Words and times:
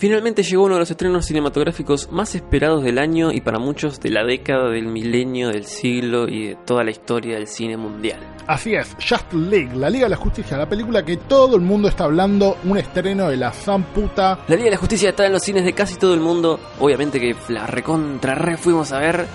Finalmente 0.00 0.42
llegó 0.42 0.64
uno 0.64 0.76
de 0.76 0.80
los 0.80 0.90
estrenos 0.90 1.26
cinematográficos 1.26 2.10
más 2.10 2.34
esperados 2.34 2.82
del 2.82 2.98
año 2.98 3.32
y 3.32 3.42
para 3.42 3.58
muchos 3.58 4.00
de 4.00 4.08
la 4.08 4.24
década, 4.24 4.70
del 4.70 4.86
milenio, 4.86 5.50
del 5.50 5.66
siglo 5.66 6.26
y 6.26 6.46
de 6.46 6.54
toda 6.64 6.82
la 6.84 6.90
historia 6.90 7.34
del 7.34 7.46
cine 7.46 7.76
mundial. 7.76 8.18
Así 8.46 8.74
es, 8.74 8.96
Just 9.06 9.30
League, 9.34 9.76
la 9.76 9.90
Liga 9.90 10.06
de 10.06 10.08
la 10.08 10.16
Justicia, 10.16 10.56
la 10.56 10.66
película 10.66 11.04
que 11.04 11.18
todo 11.18 11.54
el 11.54 11.60
mundo 11.60 11.86
está 11.86 12.04
hablando, 12.04 12.56
un 12.64 12.78
estreno 12.78 13.28
de 13.28 13.36
la 13.36 13.52
puta. 13.94 14.38
La 14.48 14.56
Liga 14.56 14.64
de 14.64 14.70
la 14.70 14.76
Justicia 14.78 15.10
está 15.10 15.26
en 15.26 15.34
los 15.34 15.42
cines 15.42 15.66
de 15.66 15.74
casi 15.74 15.96
todo 15.96 16.14
el 16.14 16.20
mundo, 16.20 16.58
obviamente 16.78 17.20
que 17.20 17.36
la 17.50 17.66
recontra 17.66 18.34
re 18.34 18.56
fuimos 18.56 18.92
a 18.92 19.00
ver 19.00 19.26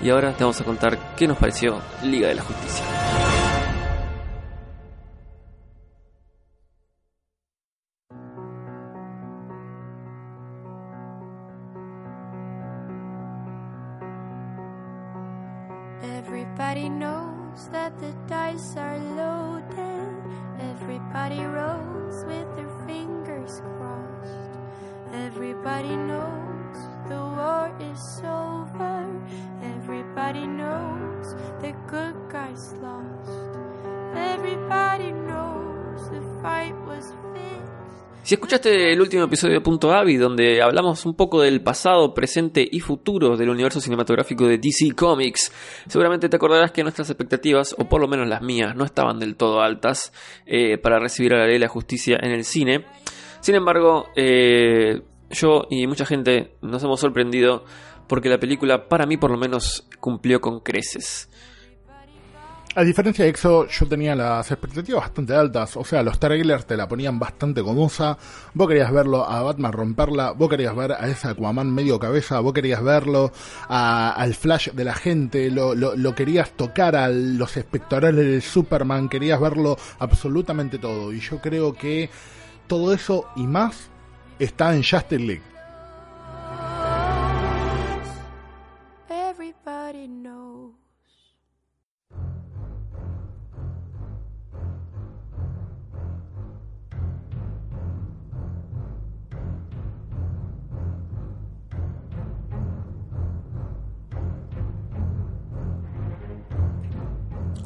y 0.00 0.10
ahora 0.10 0.32
te 0.32 0.44
vamos 0.44 0.60
a 0.60 0.64
contar 0.64 1.16
qué 1.16 1.26
nos 1.26 1.38
pareció 1.38 1.80
Liga 2.04 2.28
de 2.28 2.36
la 2.36 2.42
Justicia. 2.42 2.84
Everybody 16.04 16.90
knows 16.90 17.68
that 17.72 17.98
the 17.98 18.12
dice 18.28 18.76
are 18.76 18.98
loaded. 18.98 20.12
Everybody 20.60 21.40
rolls 21.40 22.24
with 22.26 22.44
their 22.56 22.68
fingers 22.86 23.62
crossed. 23.78 24.52
Everybody 25.14 25.96
knows 25.96 26.76
the 27.08 27.16
war 27.16 27.74
is 27.80 28.20
over. 28.22 29.08
Everybody 29.62 30.46
knows 30.46 31.34
the 31.62 31.72
good 31.86 32.16
guys 32.28 32.74
lost. 32.82 33.56
Everybody 34.14 35.10
knows 35.12 35.23
Si 38.24 38.32
escuchaste 38.36 38.90
el 38.90 39.02
último 39.02 39.24
episodio 39.24 39.52
de 39.52 39.60
Punto 39.60 39.92
Avi, 39.92 40.16
donde 40.16 40.62
hablamos 40.62 41.04
un 41.04 41.14
poco 41.14 41.42
del 41.42 41.60
pasado, 41.60 42.14
presente 42.14 42.66
y 42.68 42.80
futuro 42.80 43.36
del 43.36 43.50
universo 43.50 43.82
cinematográfico 43.82 44.46
de 44.46 44.56
DC 44.56 44.94
Comics, 44.96 45.52
seguramente 45.86 46.30
te 46.30 46.36
acordarás 46.36 46.72
que 46.72 46.82
nuestras 46.82 47.10
expectativas, 47.10 47.76
o 47.78 47.86
por 47.86 48.00
lo 48.00 48.08
menos 48.08 48.26
las 48.26 48.40
mías, 48.40 48.74
no 48.76 48.86
estaban 48.86 49.18
del 49.18 49.36
todo 49.36 49.60
altas 49.60 50.10
eh, 50.46 50.78
para 50.78 50.98
recibir 50.98 51.34
a 51.34 51.40
la 51.40 51.44
ley 51.44 51.56
de 51.56 51.58
la 51.58 51.68
justicia 51.68 52.16
en 52.18 52.30
el 52.30 52.44
cine. 52.44 52.86
Sin 53.40 53.56
embargo, 53.56 54.06
eh, 54.16 55.02
yo 55.28 55.66
y 55.68 55.86
mucha 55.86 56.06
gente 56.06 56.56
nos 56.62 56.82
hemos 56.82 57.00
sorprendido 57.00 57.66
porque 58.08 58.30
la 58.30 58.38
película, 58.38 58.88
para 58.88 59.04
mí 59.04 59.18
por 59.18 59.32
lo 59.32 59.36
menos, 59.36 59.86
cumplió 60.00 60.40
con 60.40 60.60
creces. 60.60 61.28
A 62.76 62.82
diferencia 62.82 63.24
de 63.24 63.30
EXO, 63.30 63.68
yo 63.68 63.86
tenía 63.86 64.16
las 64.16 64.50
expectativas 64.50 65.02
bastante 65.02 65.32
altas. 65.32 65.76
O 65.76 65.84
sea, 65.84 66.02
los 66.02 66.18
trailers 66.18 66.66
te 66.66 66.76
la 66.76 66.88
ponían 66.88 67.20
bastante 67.20 67.60
gomosa. 67.60 68.18
Vos 68.52 68.66
querías 68.66 68.90
verlo 68.90 69.24
a 69.24 69.42
Batman 69.42 69.72
romperla. 69.72 70.32
Vos 70.32 70.48
querías 70.48 70.74
ver 70.74 70.90
a 70.90 71.06
ese 71.06 71.28
Aquaman 71.28 71.72
medio 71.72 72.00
cabeza. 72.00 72.40
Vos 72.40 72.52
querías 72.52 72.82
verlo 72.82 73.30
al 73.68 74.34
Flash 74.34 74.70
de 74.72 74.82
la 74.82 74.94
gente. 74.94 75.52
Lo, 75.52 75.76
lo, 75.76 76.14
querías 76.16 76.50
tocar 76.50 76.96
a 76.96 77.08
los 77.08 77.56
espectorales 77.56 78.26
del 78.26 78.42
Superman. 78.42 79.08
Querías 79.08 79.40
verlo 79.40 79.76
absolutamente 80.00 80.78
todo. 80.78 81.12
Y 81.12 81.20
yo 81.20 81.40
creo 81.40 81.74
que 81.74 82.10
todo 82.66 82.92
eso 82.92 83.28
y 83.36 83.46
más 83.46 83.88
está 84.40 84.74
en 84.74 84.82
Justice 84.82 85.20
League. 85.20 85.53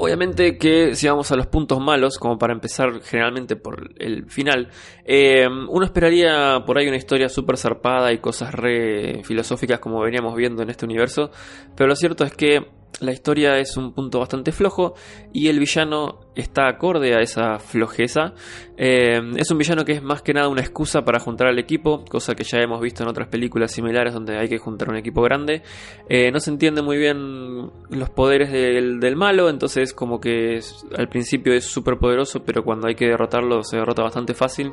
Obviamente 0.01 0.57
que 0.57 0.95
si 0.95 1.09
vamos 1.09 1.33
a 1.33 1.37
los 1.37 1.49
puntos 1.49 1.81
malos, 1.81 2.19
como 2.19 2.39
para 2.39 2.53
empezar 2.53 3.01
generalmente 3.03 3.57
por 3.57 3.91
el 3.99 4.31
final, 4.31 4.69
eh, 5.05 5.47
uno 5.47 5.85
esperaría 5.85 6.63
por 6.65 6.79
ahí 6.79 6.87
una 6.87 6.97
historia 6.97 7.29
súper 7.29 7.57
zarpada 7.57 8.13
y 8.13 8.19
cosas 8.19 8.55
re 8.55 9.23
filosóficas 9.25 9.81
como 9.81 10.01
veníamos 10.01 10.37
viendo 10.37 10.63
en 10.63 10.71
este 10.71 10.85
universo, 10.85 11.33
pero 11.75 11.89
lo 11.89 11.97
cierto 11.97 12.25
es 12.25 12.33
que 12.33 12.78
la 13.01 13.13
historia 13.13 13.59
es 13.59 13.77
un 13.77 13.93
punto 13.93 14.19
bastante 14.19 14.51
flojo 14.51 14.95
y 15.33 15.49
el 15.49 15.61
villano 15.61 16.19
está 16.35 16.69
acorde 16.69 17.15
a 17.15 17.21
esa 17.21 17.59
flojeza. 17.59 18.33
Eh, 18.77 19.21
es 19.37 19.51
un 19.51 19.59
villano 19.59 19.85
que 19.85 19.93
es 19.93 20.03
más 20.03 20.23
que 20.23 20.35
nada 20.35 20.49
una 20.49 20.63
excusa 20.63 21.03
para 21.03 21.21
juntar 21.21 21.47
al 21.49 21.59
equipo, 21.59 22.05
cosa 22.05 22.35
que 22.35 22.43
ya 22.45 22.59
hemos 22.59 22.81
visto 22.81 23.03
en 23.03 23.09
otras 23.09 23.29
películas 23.29 23.73
similares 23.73 24.15
donde 24.15 24.37
hay 24.37 24.49
que 24.49 24.59
juntar 24.59 24.89
un 24.89 24.97
equipo 24.97 25.23
grande. 25.23 25.63
Eh, 26.09 26.33
no 26.33 26.41
se 26.41 26.51
entiende 26.51 26.83
muy 26.83 26.97
bien 26.97 27.71
los 27.91 28.11
poderes 28.11 28.51
del, 28.51 29.17
malo, 29.17 29.49
entonces 29.49 29.95
como 29.95 30.21
que 30.21 30.61
al 30.97 31.09
principio 31.09 31.53
es 31.53 31.65
súper 31.65 31.99
poderoso, 31.99 32.43
pero 32.45 32.65
cuando 32.65 32.89
hay 32.89 32.95
que 32.95 33.07
derrotarlo 33.07 33.63
se 33.63 33.77
derrota 33.77 34.03
bastante 34.03 34.35
fácil. 34.35 34.73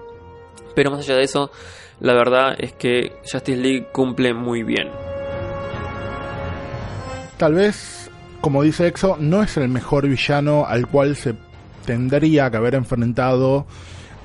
Pero 0.75 0.91
más 0.91 0.99
allá 1.01 1.15
de 1.15 1.23
eso, 1.23 1.51
la 1.99 2.13
verdad 2.13 2.55
es 2.57 2.73
que 2.73 3.13
Justice 3.21 3.55
League 3.55 3.87
cumple 3.91 4.33
muy 4.33 4.63
bien. 4.63 4.89
Tal 7.37 7.53
vez 7.53 8.04
como 8.41 8.63
dice 8.63 8.87
Exo, 8.87 9.17
no 9.19 9.43
es 9.43 9.57
el 9.57 9.69
mejor 9.69 10.07
villano 10.07 10.65
al 10.65 10.87
cual 10.87 11.15
se 11.15 11.35
tendría 11.85 12.49
que 12.49 12.57
haber 12.57 12.75
enfrentado 12.75 13.65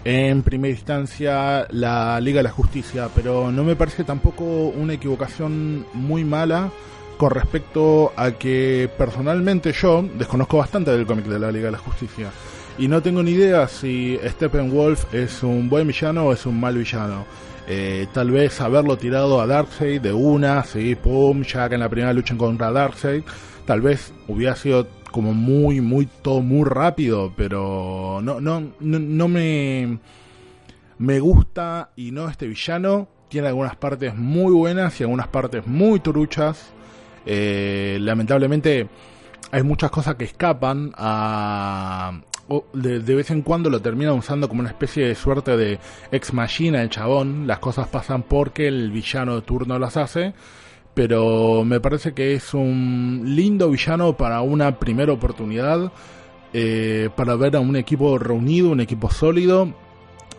en 0.04 0.42
primera 0.42 0.72
instancia 0.72 1.66
la 1.70 2.20
Liga 2.20 2.38
de 2.38 2.44
la 2.44 2.50
Justicia, 2.50 3.08
pero 3.14 3.52
no 3.52 3.64
me 3.64 3.76
parece 3.76 4.04
tampoco 4.04 4.44
una 4.44 4.94
equivocación 4.94 5.86
muy 5.92 6.24
mala 6.24 6.70
con 7.18 7.30
respecto 7.30 8.12
a 8.16 8.32
que 8.32 8.88
personalmente 8.96 9.72
yo 9.72 10.02
desconozco 10.16 10.56
bastante 10.56 10.90
del 10.90 11.06
cómic 11.06 11.26
de 11.26 11.38
la 11.38 11.52
Liga 11.52 11.66
de 11.66 11.72
la 11.72 11.78
Justicia 11.78 12.30
y 12.78 12.88
no 12.88 13.02
tengo 13.02 13.22
ni 13.22 13.32
idea 13.32 13.68
si 13.68 14.18
Steppenwolf 14.24 15.12
es 15.12 15.42
un 15.42 15.68
buen 15.68 15.86
villano 15.86 16.24
o 16.24 16.32
es 16.32 16.46
un 16.46 16.58
mal 16.58 16.78
villano. 16.78 17.26
Eh, 17.72 18.08
tal 18.12 18.32
vez 18.32 18.60
haberlo 18.60 18.98
tirado 18.98 19.40
a 19.40 19.46
Darkseid 19.46 20.00
de 20.00 20.12
una, 20.12 20.64
sí, 20.64 20.96
pum, 20.96 21.44
ya 21.44 21.68
que 21.68 21.76
en 21.76 21.80
la 21.80 21.88
primera 21.88 22.12
lucha 22.12 22.36
contra 22.36 22.72
Darkseid 22.72 23.22
tal 23.64 23.80
vez 23.80 24.12
hubiera 24.26 24.56
sido 24.56 24.88
como 25.12 25.34
muy, 25.34 25.80
muy, 25.80 26.06
todo 26.06 26.40
muy 26.40 26.68
rápido, 26.68 27.32
pero 27.36 28.18
no, 28.24 28.40
no, 28.40 28.72
no, 28.80 29.28
me, 29.28 30.00
me 30.98 31.20
gusta 31.20 31.90
y 31.94 32.10
no 32.10 32.28
este 32.28 32.48
villano. 32.48 33.06
Tiene 33.28 33.46
algunas 33.46 33.76
partes 33.76 34.16
muy 34.16 34.52
buenas 34.52 35.00
y 35.00 35.04
algunas 35.04 35.28
partes 35.28 35.64
muy 35.64 36.00
truchas. 36.00 36.72
Eh, 37.24 37.98
lamentablemente 38.00 38.88
hay 39.52 39.62
muchas 39.62 39.92
cosas 39.92 40.16
que 40.16 40.24
escapan 40.24 40.90
a... 40.96 42.20
De, 42.72 43.14
vez 43.14 43.30
en 43.30 43.42
cuando 43.42 43.70
lo 43.70 43.80
terminan 43.80 44.14
usando 44.14 44.48
como 44.48 44.60
una 44.60 44.70
especie 44.70 45.06
de 45.06 45.14
suerte 45.14 45.56
de 45.56 45.78
ex 46.10 46.32
machina 46.32 46.82
el 46.82 46.90
chabón. 46.90 47.46
Las 47.46 47.60
cosas 47.60 47.88
pasan 47.88 48.24
porque 48.24 48.66
el 48.66 48.90
villano 48.90 49.36
de 49.36 49.42
turno 49.42 49.78
las 49.78 49.96
hace 49.96 50.34
pero 50.94 51.64
me 51.64 51.80
parece 51.80 52.12
que 52.12 52.34
es 52.34 52.52
un 52.52 53.22
lindo 53.24 53.70
villano 53.70 54.16
para 54.16 54.42
una 54.42 54.78
primera 54.78 55.12
oportunidad, 55.12 55.92
eh, 56.52 57.10
para 57.16 57.36
ver 57.36 57.56
a 57.56 57.60
un 57.60 57.76
equipo 57.76 58.18
reunido, 58.18 58.70
un 58.70 58.80
equipo 58.80 59.10
sólido, 59.10 59.72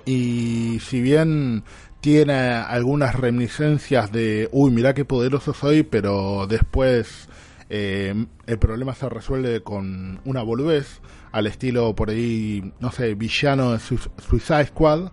y 0.05 0.79
si 0.81 1.01
bien 1.01 1.63
tiene 2.01 2.33
algunas 2.33 3.15
reminiscencias 3.15 4.11
de, 4.11 4.49
uy, 4.51 4.71
mira 4.71 4.93
qué 4.93 5.05
poderoso 5.05 5.53
soy, 5.53 5.83
pero 5.83 6.47
después 6.47 7.29
eh, 7.69 8.25
el 8.47 8.59
problema 8.59 8.93
se 8.95 9.07
resuelve 9.07 9.61
con 9.61 10.19
una 10.25 10.41
boludez, 10.41 10.99
al 11.31 11.47
estilo 11.47 11.95
por 11.95 12.09
ahí, 12.09 12.73
no 12.79 12.91
sé, 12.91 13.15
villano 13.15 13.71
de 13.71 13.79
Suicide 13.79 14.65
Squad, 14.67 15.11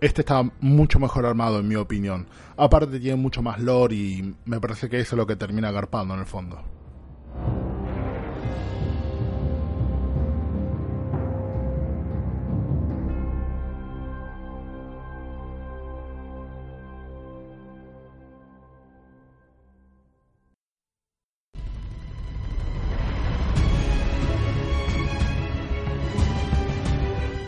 este 0.00 0.22
está 0.22 0.42
mucho 0.60 0.98
mejor 0.98 1.26
armado 1.26 1.60
en 1.60 1.68
mi 1.68 1.76
opinión. 1.76 2.26
Aparte 2.56 3.00
tiene 3.00 3.16
mucho 3.16 3.42
más 3.42 3.60
lore 3.60 3.94
y 3.94 4.34
me 4.44 4.60
parece 4.60 4.88
que 4.88 5.00
eso 5.00 5.16
es 5.16 5.18
lo 5.18 5.26
que 5.26 5.36
termina 5.36 5.68
agarpando 5.68 6.14
en 6.14 6.20
el 6.20 6.26
fondo. 6.26 6.73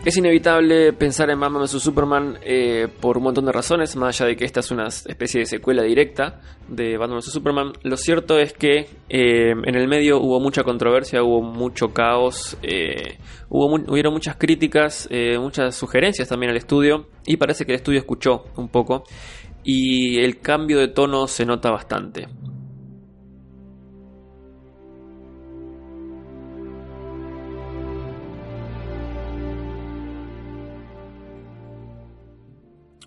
Es 0.06 0.16
inevitable 0.16 0.92
pensar 0.92 1.30
en 1.30 1.40
Batman 1.40 1.62
vs 1.62 1.82
Superman 1.82 2.38
eh, 2.40 2.86
por 3.00 3.18
un 3.18 3.24
montón 3.24 3.44
de 3.44 3.50
razones, 3.50 3.96
más 3.96 4.20
allá 4.20 4.28
de 4.28 4.36
que 4.36 4.44
esta 4.44 4.60
es 4.60 4.70
una 4.70 4.86
especie 4.86 5.40
de 5.40 5.46
secuela 5.46 5.82
directa 5.82 6.40
de 6.68 6.96
Batman 6.96 7.18
vs 7.18 7.32
Superman. 7.32 7.72
Lo 7.82 7.96
cierto 7.96 8.38
es 8.38 8.52
que 8.52 8.86
eh, 9.08 9.50
en 9.50 9.74
el 9.74 9.88
medio 9.88 10.20
hubo 10.20 10.38
mucha 10.38 10.62
controversia, 10.62 11.24
hubo 11.24 11.42
mucho 11.42 11.88
caos, 11.88 12.56
eh, 12.62 13.18
hubo 13.48 13.66
hubieron 13.90 14.12
muchas 14.12 14.36
críticas, 14.36 15.08
muchas 15.40 15.74
sugerencias 15.74 16.28
también 16.28 16.50
al 16.50 16.56
estudio, 16.56 17.08
y 17.26 17.36
parece 17.36 17.66
que 17.66 17.72
el 17.72 17.78
estudio 17.78 17.98
escuchó 17.98 18.44
un 18.56 18.68
poco 18.68 19.02
y 19.64 20.20
el 20.20 20.38
cambio 20.38 20.78
de 20.78 20.86
tono 20.86 21.26
se 21.26 21.44
nota 21.44 21.72
bastante. 21.72 22.28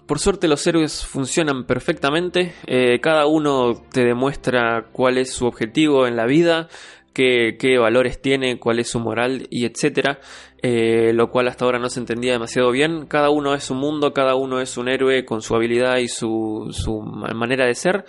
Por 0.09 0.17
suerte 0.17 0.47
los 0.47 0.65
héroes 0.65 1.05
funcionan 1.05 1.65
perfectamente, 1.65 2.55
eh, 2.65 2.99
cada 2.99 3.27
uno 3.27 3.75
te 3.91 4.03
demuestra 4.03 4.87
cuál 4.91 5.19
es 5.19 5.31
su 5.31 5.45
objetivo 5.45 6.07
en 6.07 6.15
la 6.15 6.25
vida, 6.25 6.67
qué, 7.13 7.77
valores 7.79 8.19
tiene, 8.19 8.57
cuál 8.57 8.79
es 8.79 8.89
su 8.89 8.99
moral 8.99 9.45
y 9.51 9.65
etcétera, 9.65 10.19
eh, 10.63 11.11
lo 11.13 11.29
cual 11.29 11.47
hasta 11.47 11.65
ahora 11.65 11.77
no 11.77 11.91
se 11.91 11.99
entendía 11.99 12.31
demasiado 12.31 12.71
bien. 12.71 13.05
Cada 13.05 13.29
uno 13.29 13.53
es 13.53 13.69
un 13.69 13.77
mundo, 13.77 14.11
cada 14.11 14.33
uno 14.33 14.59
es 14.59 14.77
un 14.77 14.89
héroe 14.89 15.25
con 15.25 15.43
su 15.43 15.55
habilidad 15.55 15.97
y 15.97 16.07
su, 16.07 16.69
su 16.71 17.01
manera 17.01 17.67
de 17.67 17.75
ser. 17.75 18.05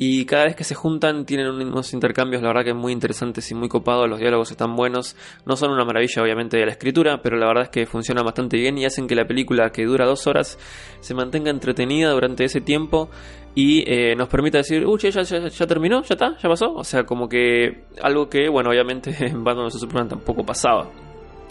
Y 0.00 0.26
cada 0.26 0.44
vez 0.44 0.54
que 0.54 0.62
se 0.62 0.76
juntan 0.76 1.26
tienen 1.26 1.48
unos 1.48 1.92
intercambios, 1.92 2.40
la 2.40 2.48
verdad 2.48 2.64
que 2.64 2.72
muy 2.72 2.92
interesantes 2.92 3.50
y 3.50 3.56
muy 3.56 3.68
copados, 3.68 4.08
los 4.08 4.20
diálogos 4.20 4.48
están 4.52 4.76
buenos, 4.76 5.16
no 5.44 5.56
son 5.56 5.72
una 5.72 5.84
maravilla 5.84 6.22
obviamente 6.22 6.56
de 6.56 6.66
la 6.66 6.70
escritura, 6.70 7.20
pero 7.20 7.36
la 7.36 7.48
verdad 7.48 7.64
es 7.64 7.70
que 7.70 7.84
funciona 7.84 8.22
bastante 8.22 8.56
bien 8.56 8.78
y 8.78 8.84
hacen 8.84 9.08
que 9.08 9.16
la 9.16 9.26
película 9.26 9.70
que 9.70 9.84
dura 9.84 10.06
dos 10.06 10.28
horas 10.28 10.56
se 11.00 11.14
mantenga 11.14 11.50
entretenida 11.50 12.12
durante 12.12 12.44
ese 12.44 12.60
tiempo 12.60 13.10
y 13.56 13.82
eh, 13.92 14.14
nos 14.14 14.28
permita 14.28 14.58
decir, 14.58 14.86
uy, 14.86 15.00
ya, 15.00 15.22
ya, 15.22 15.66
terminó, 15.66 16.02
ya 16.02 16.14
está, 16.14 16.38
ya 16.38 16.48
pasó, 16.48 16.74
o 16.74 16.84
sea, 16.84 17.02
como 17.02 17.28
que 17.28 17.86
algo 18.00 18.28
que, 18.28 18.48
bueno, 18.48 18.70
obviamente 18.70 19.12
en 19.26 19.42
Batman 19.42 19.66
vs. 19.66 19.80
Superman 19.80 20.08
tampoco 20.10 20.44
pasaba. 20.44 20.88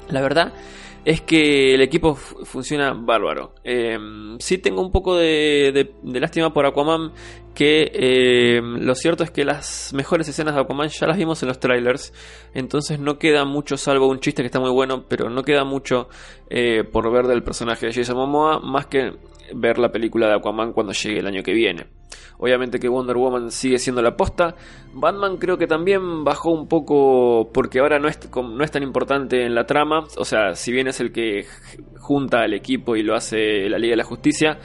La 0.10 0.22
verdad 0.22 0.54
es 1.08 1.22
que 1.22 1.74
el 1.74 1.80
equipo 1.80 2.16
funciona 2.16 2.92
bárbaro. 2.92 3.54
Eh, 3.64 3.98
sí 4.40 4.58
tengo 4.58 4.82
un 4.82 4.92
poco 4.92 5.16
de, 5.16 5.94
lástima 6.04 6.52
por 6.52 6.66
Aquaman, 6.66 7.14
que 7.56 7.90
eh, 7.94 8.60
lo 8.62 8.94
cierto 8.94 9.24
es 9.24 9.32
que 9.32 9.46
las 9.46 9.94
mejores 9.94 10.28
escenas 10.28 10.54
de 10.54 10.60
Aquaman 10.60 10.90
ya 10.90 11.08
las 11.08 11.16
vimos 11.16 11.42
en 11.42 11.48
los 11.48 11.62
trailers, 11.62 12.12
entonces 12.54 13.00
no 13.00 13.18
queda 13.18 13.46
mucho, 13.46 13.78
salvo 13.78 14.10
un 14.10 14.20
chiste 14.20 14.44
que 14.44 14.48
está 14.48 14.60
muy 14.60 14.70
bueno, 14.70 15.06
pero 15.08 15.30
no 15.30 15.44
queda 15.44 15.64
mucho 15.64 16.10
eh, 16.50 16.84
por 16.84 17.10
ver 17.10 17.26
del 17.28 17.42
personaje 17.42 17.86
de 17.86 17.94
Jason 17.94 18.18
Momoa, 18.18 18.60
más 18.60 18.88
que 18.88 19.14
ver 19.56 19.78
la 19.78 19.92
película 19.92 20.28
de 20.28 20.36
Aquaman 20.36 20.74
cuando 20.74 20.94
llegue 20.94 21.20
el 21.20 21.28
año 21.28 21.44
que 21.44 21.54
viene. 21.54 21.88
Obviamente 22.40 22.80
que 22.80 22.88
Wonder 22.88 23.18
Woman 23.18 23.52
sigue 23.52 23.80
siendo 23.80 24.02
la 24.02 24.16
posta. 24.16 24.56
Batman 24.94 25.38
creo 25.38 25.58
que 25.58 25.68
también 25.68 26.24
bajó 26.24 26.52
un 26.52 26.68
poco 26.68 27.50
porque 27.52 27.80
ahora 27.80 28.00
no 28.00 28.08
es, 28.08 28.20
no 28.36 28.64
es 28.64 28.72
tan 28.72 28.84
importante 28.84 29.44
en 29.44 29.56
la 29.56 29.66
trama. 29.66 30.06
O 30.18 30.26
sea, 30.26 30.56
si 30.56 30.72
bien 30.72 30.88
es 30.88 31.00
el 31.00 31.12
que 31.12 31.46
junta 32.00 32.42
al 32.42 32.54
equipo 32.54 32.96
y 32.96 33.04
lo 33.04 33.16
hace 33.16 33.68
la 33.70 33.80
Liga 33.80 33.94
de 33.94 33.98
la 33.98 34.04
Justicia, 34.04 34.60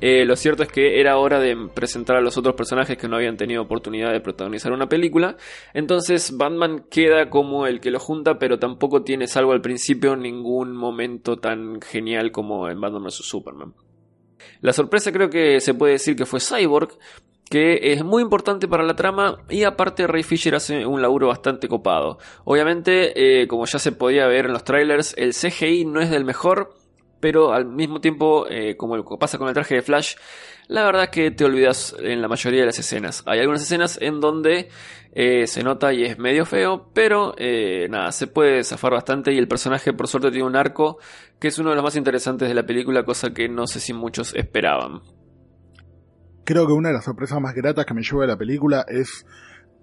eh, 0.00 0.24
lo 0.24 0.36
cierto 0.36 0.62
es 0.62 0.70
que 0.70 1.00
era 1.00 1.18
hora 1.18 1.38
de 1.38 1.56
presentar 1.74 2.16
a 2.16 2.20
los 2.20 2.38
otros 2.38 2.54
personajes 2.54 2.96
que 2.96 3.08
no 3.08 3.16
habían 3.16 3.36
tenido 3.36 3.62
oportunidad 3.62 4.12
de 4.12 4.20
protagonizar 4.20 4.72
una 4.72 4.88
película. 4.88 5.36
Entonces 5.74 6.36
Batman 6.36 6.84
queda 6.90 7.28
como 7.28 7.66
el 7.66 7.80
que 7.80 7.90
lo 7.90 7.98
junta, 7.98 8.38
pero 8.38 8.58
tampoco 8.58 9.02
tiene, 9.02 9.26
salvo 9.26 9.52
al 9.52 9.60
principio, 9.60 10.16
ningún 10.16 10.74
momento 10.74 11.36
tan 11.36 11.80
genial 11.82 12.32
como 12.32 12.68
en 12.68 12.80
Batman 12.80 13.04
vs. 13.04 13.16
Superman. 13.16 13.74
La 14.60 14.72
sorpresa 14.72 15.12
creo 15.12 15.30
que 15.30 15.60
se 15.60 15.74
puede 15.74 15.94
decir 15.94 16.16
que 16.16 16.26
fue 16.26 16.40
Cyborg, 16.40 16.98
que 17.48 17.92
es 17.92 18.04
muy 18.04 18.22
importante 18.22 18.68
para 18.68 18.84
la 18.84 18.94
trama 18.94 19.38
y 19.48 19.64
aparte 19.64 20.06
Ray 20.06 20.22
Fisher 20.22 20.54
hace 20.54 20.84
un 20.84 21.00
laburo 21.00 21.28
bastante 21.28 21.68
copado. 21.68 22.18
Obviamente, 22.44 23.42
eh, 23.42 23.48
como 23.48 23.64
ya 23.66 23.78
se 23.78 23.92
podía 23.92 24.26
ver 24.26 24.46
en 24.46 24.52
los 24.52 24.64
trailers, 24.64 25.14
el 25.16 25.32
CGI 25.32 25.86
no 25.86 26.00
es 26.00 26.10
del 26.10 26.24
mejor, 26.24 26.74
pero 27.20 27.52
al 27.52 27.66
mismo 27.66 28.00
tiempo, 28.00 28.46
eh, 28.48 28.76
como 28.76 29.02
pasa 29.18 29.38
con 29.38 29.48
el 29.48 29.54
traje 29.54 29.76
de 29.76 29.82
Flash, 29.82 30.14
la 30.68 30.84
verdad 30.84 31.04
es 31.04 31.10
que 31.10 31.30
te 31.30 31.44
olvidas 31.44 31.96
en 31.98 32.20
la 32.20 32.28
mayoría 32.28 32.60
de 32.60 32.66
las 32.66 32.78
escenas. 32.78 33.22
Hay 33.26 33.40
algunas 33.40 33.62
escenas 33.62 33.98
en 34.00 34.20
donde 34.20 34.68
eh, 35.12 35.46
se 35.46 35.62
nota 35.62 35.94
y 35.94 36.04
es 36.04 36.18
medio 36.18 36.44
feo, 36.44 36.90
pero 36.92 37.34
eh, 37.38 37.88
nada, 37.90 38.12
se 38.12 38.26
puede 38.26 38.62
zafar 38.62 38.92
bastante 38.92 39.32
y 39.32 39.38
el 39.38 39.48
personaje 39.48 39.94
por 39.94 40.08
suerte 40.08 40.30
tiene 40.30 40.46
un 40.46 40.56
arco 40.56 40.98
que 41.40 41.48
es 41.48 41.58
uno 41.58 41.70
de 41.70 41.76
los 41.76 41.84
más 41.84 41.96
interesantes 41.96 42.48
de 42.48 42.54
la 42.54 42.66
película, 42.66 43.04
cosa 43.04 43.32
que 43.32 43.48
no 43.48 43.66
sé 43.66 43.80
si 43.80 43.94
muchos 43.94 44.34
esperaban. 44.34 45.00
Creo 46.44 46.66
que 46.66 46.72
una 46.72 46.88
de 46.90 46.94
las 46.94 47.04
sorpresas 47.04 47.40
más 47.40 47.54
gratas 47.54 47.86
que 47.86 47.94
me 47.94 48.02
lleva 48.02 48.22
de 48.22 48.28
la 48.28 48.36
película 48.36 48.84
es 48.88 49.24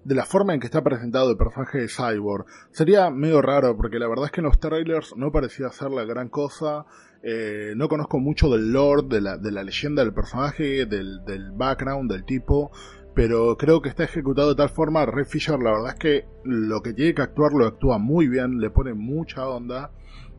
de 0.06 0.14
la 0.14 0.24
forma 0.24 0.54
en 0.54 0.60
que 0.60 0.66
está 0.66 0.84
presentado 0.84 1.32
el 1.32 1.36
personaje 1.36 1.78
de 1.78 1.88
Cyborg. 1.88 2.46
Sería 2.70 3.10
medio 3.10 3.42
raro 3.42 3.76
porque 3.76 3.98
la 3.98 4.06
verdad 4.06 4.26
es 4.26 4.30
que 4.30 4.40
en 4.40 4.46
los 4.46 4.60
trailers 4.60 5.16
no 5.16 5.32
parecía 5.32 5.68
ser 5.70 5.90
la 5.90 6.04
gran 6.04 6.28
cosa. 6.28 6.86
Eh, 7.24 7.72
no 7.74 7.88
conozco 7.88 8.20
mucho 8.20 8.48
del 8.48 8.72
lore, 8.72 9.02
de 9.08 9.20
la, 9.20 9.36
de 9.36 9.50
la 9.50 9.64
leyenda 9.64 10.04
del 10.04 10.14
personaje, 10.14 10.86
del, 10.86 11.24
del, 11.24 11.50
background 11.50 12.08
del 12.08 12.24
tipo, 12.24 12.70
pero 13.16 13.56
creo 13.56 13.82
que 13.82 13.88
está 13.88 14.04
ejecutado 14.04 14.50
de 14.50 14.54
tal 14.54 14.68
forma. 14.68 15.04
Red 15.06 15.26
Fisher, 15.26 15.58
la 15.58 15.72
verdad 15.72 15.94
es 15.94 15.98
que 15.98 16.28
lo 16.44 16.82
que 16.82 16.92
tiene 16.92 17.12
que 17.12 17.22
actuar 17.22 17.50
lo 17.52 17.66
actúa 17.66 17.98
muy 17.98 18.28
bien, 18.28 18.60
le 18.60 18.70
pone 18.70 18.94
mucha 18.94 19.48
onda. 19.48 19.90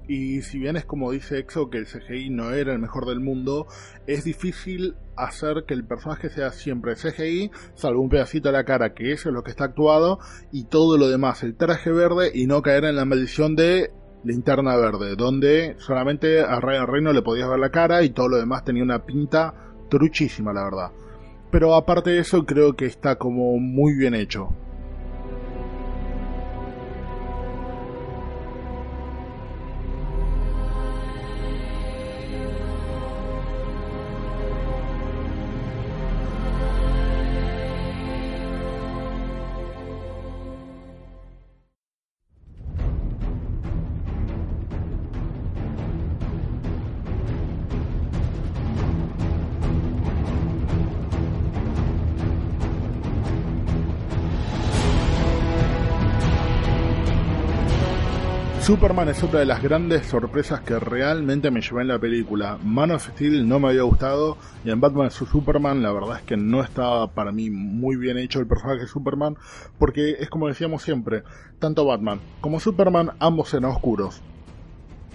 Y 0.08 0.42
si 0.42 0.58
bien 0.58 0.78
es 0.78 0.86
como 0.86 1.12
dice 1.12 1.38
Exo 1.38 1.70
que 1.70 1.80
el 1.80 1.86
CGI 1.86 2.30
no 2.30 2.52
era 2.52 2.72
el 2.72 2.80
mejor 2.80 3.06
del 3.06 3.20
mundo, 3.20 3.68
es 4.08 4.24
difícil 4.24 4.96
hacer 5.18 5.66
que 5.68 5.74
el 5.74 5.86
personaje 5.86 6.30
sea 6.30 6.52
siempre 6.52 6.96
CGI, 6.96 7.52
salvo 7.76 8.02
un 8.02 8.10
pedacito 8.10 8.50
de 8.50 8.54
la 8.54 8.64
cara, 8.64 8.94
que 8.94 9.12
eso 9.12 9.30
es 9.30 9.36
lo 9.36 9.44
que 9.44 9.52
está 9.52 9.66
actuado, 9.66 10.20
y 10.52 10.66
todo 10.66 10.98
lo 10.98 11.10
demás, 11.10 11.44
el 11.44 11.56
traje 11.56 11.92
verde, 11.92 12.32
y 12.34 12.48
no 12.48 12.62
caer 12.62 12.86
en 12.86 12.96
la 12.96 13.06
maldición 13.06 13.56
de 13.56 13.92
Linterna 14.24 14.76
Verde, 14.78 15.16
donde 15.16 15.76
solamente 15.80 16.42
a 16.42 16.60
Ryan 16.60 16.88
Reynolds 16.88 17.16
le 17.16 17.22
podías 17.22 17.50
ver 17.50 17.60
la 17.60 17.70
cara 17.70 18.04
y 18.04 18.10
todo 18.10 18.30
lo 18.30 18.38
demás 18.38 18.64
tenía 18.64 18.84
una 18.84 19.06
pinta 19.06 19.54
truchísima, 19.90 20.54
la 20.54 20.64
verdad. 20.64 20.92
Pero 21.52 21.76
aparte 21.76 22.12
de 22.12 22.20
eso, 22.20 22.46
creo 22.46 22.76
que 22.76 22.86
está 22.86 23.16
como 23.16 23.58
muy 23.58 23.96
bien 23.96 24.16
hecho. 24.16 24.50
Superman 58.68 59.08
es 59.08 59.24
otra 59.24 59.40
de 59.40 59.46
las 59.46 59.64
grandes 59.64 60.08
sorpresas 60.08 60.60
que 60.60 60.78
realmente 60.78 61.52
me 61.52 61.62
llevé 61.62 61.84
en 61.84 61.88
la 61.88 62.00
película. 62.00 62.60
Man 62.62 62.92
of 62.92 63.08
Steel 63.12 63.48
no 63.48 63.62
me 63.62 63.70
había 63.70 63.84
gustado 63.84 64.36
y 64.66 64.72
en 64.72 64.82
Batman 64.82 65.08
vs 65.08 65.30
Superman 65.32 65.82
la 65.82 65.94
verdad 65.94 66.18
es 66.18 66.24
que 66.24 66.36
no 66.36 66.62
estaba 66.62 67.08
para 67.14 67.32
mí 67.32 67.50
muy 67.50 67.96
bien 67.96 68.18
hecho 68.18 68.42
el 68.42 68.46
personaje 68.46 68.82
de 68.82 68.88
Superman 68.88 69.38
porque 69.80 70.18
es 70.20 70.30
como 70.30 70.50
decíamos 70.50 70.84
siempre, 70.84 71.24
tanto 71.60 71.86
Batman 71.86 72.20
como 72.42 72.60
Superman 72.60 73.12
ambos 73.20 73.54
eran 73.54 73.72
oscuros. 73.72 74.22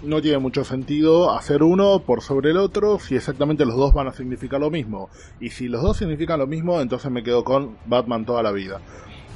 No 0.01 0.19
tiene 0.19 0.39
mucho 0.39 0.63
sentido 0.63 1.31
hacer 1.31 1.61
uno 1.61 1.99
por 1.99 2.23
sobre 2.23 2.49
el 2.49 2.57
otro 2.57 2.97
si 2.97 3.15
exactamente 3.15 3.67
los 3.67 3.75
dos 3.75 3.93
van 3.93 4.07
a 4.07 4.13
significar 4.13 4.61
lo 4.61 4.71
mismo. 4.71 5.11
Y 5.39 5.51
si 5.51 5.67
los 5.67 5.83
dos 5.83 5.97
significan 5.97 6.39
lo 6.39 6.47
mismo, 6.47 6.81
entonces 6.81 7.11
me 7.11 7.21
quedo 7.21 7.43
con 7.43 7.77
Batman 7.85 8.25
toda 8.25 8.41
la 8.41 8.51
vida. 8.51 8.81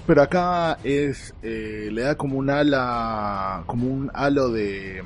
Pero 0.08 0.22
acá 0.22 0.80
es 0.84 1.36
eh, 1.44 1.90
le 1.92 2.02
da 2.02 2.16
como 2.16 2.38
un 2.38 2.50
ala, 2.50 3.64
como 3.68 3.88
un 3.88 4.10
halo 4.14 4.50
de 4.50 5.04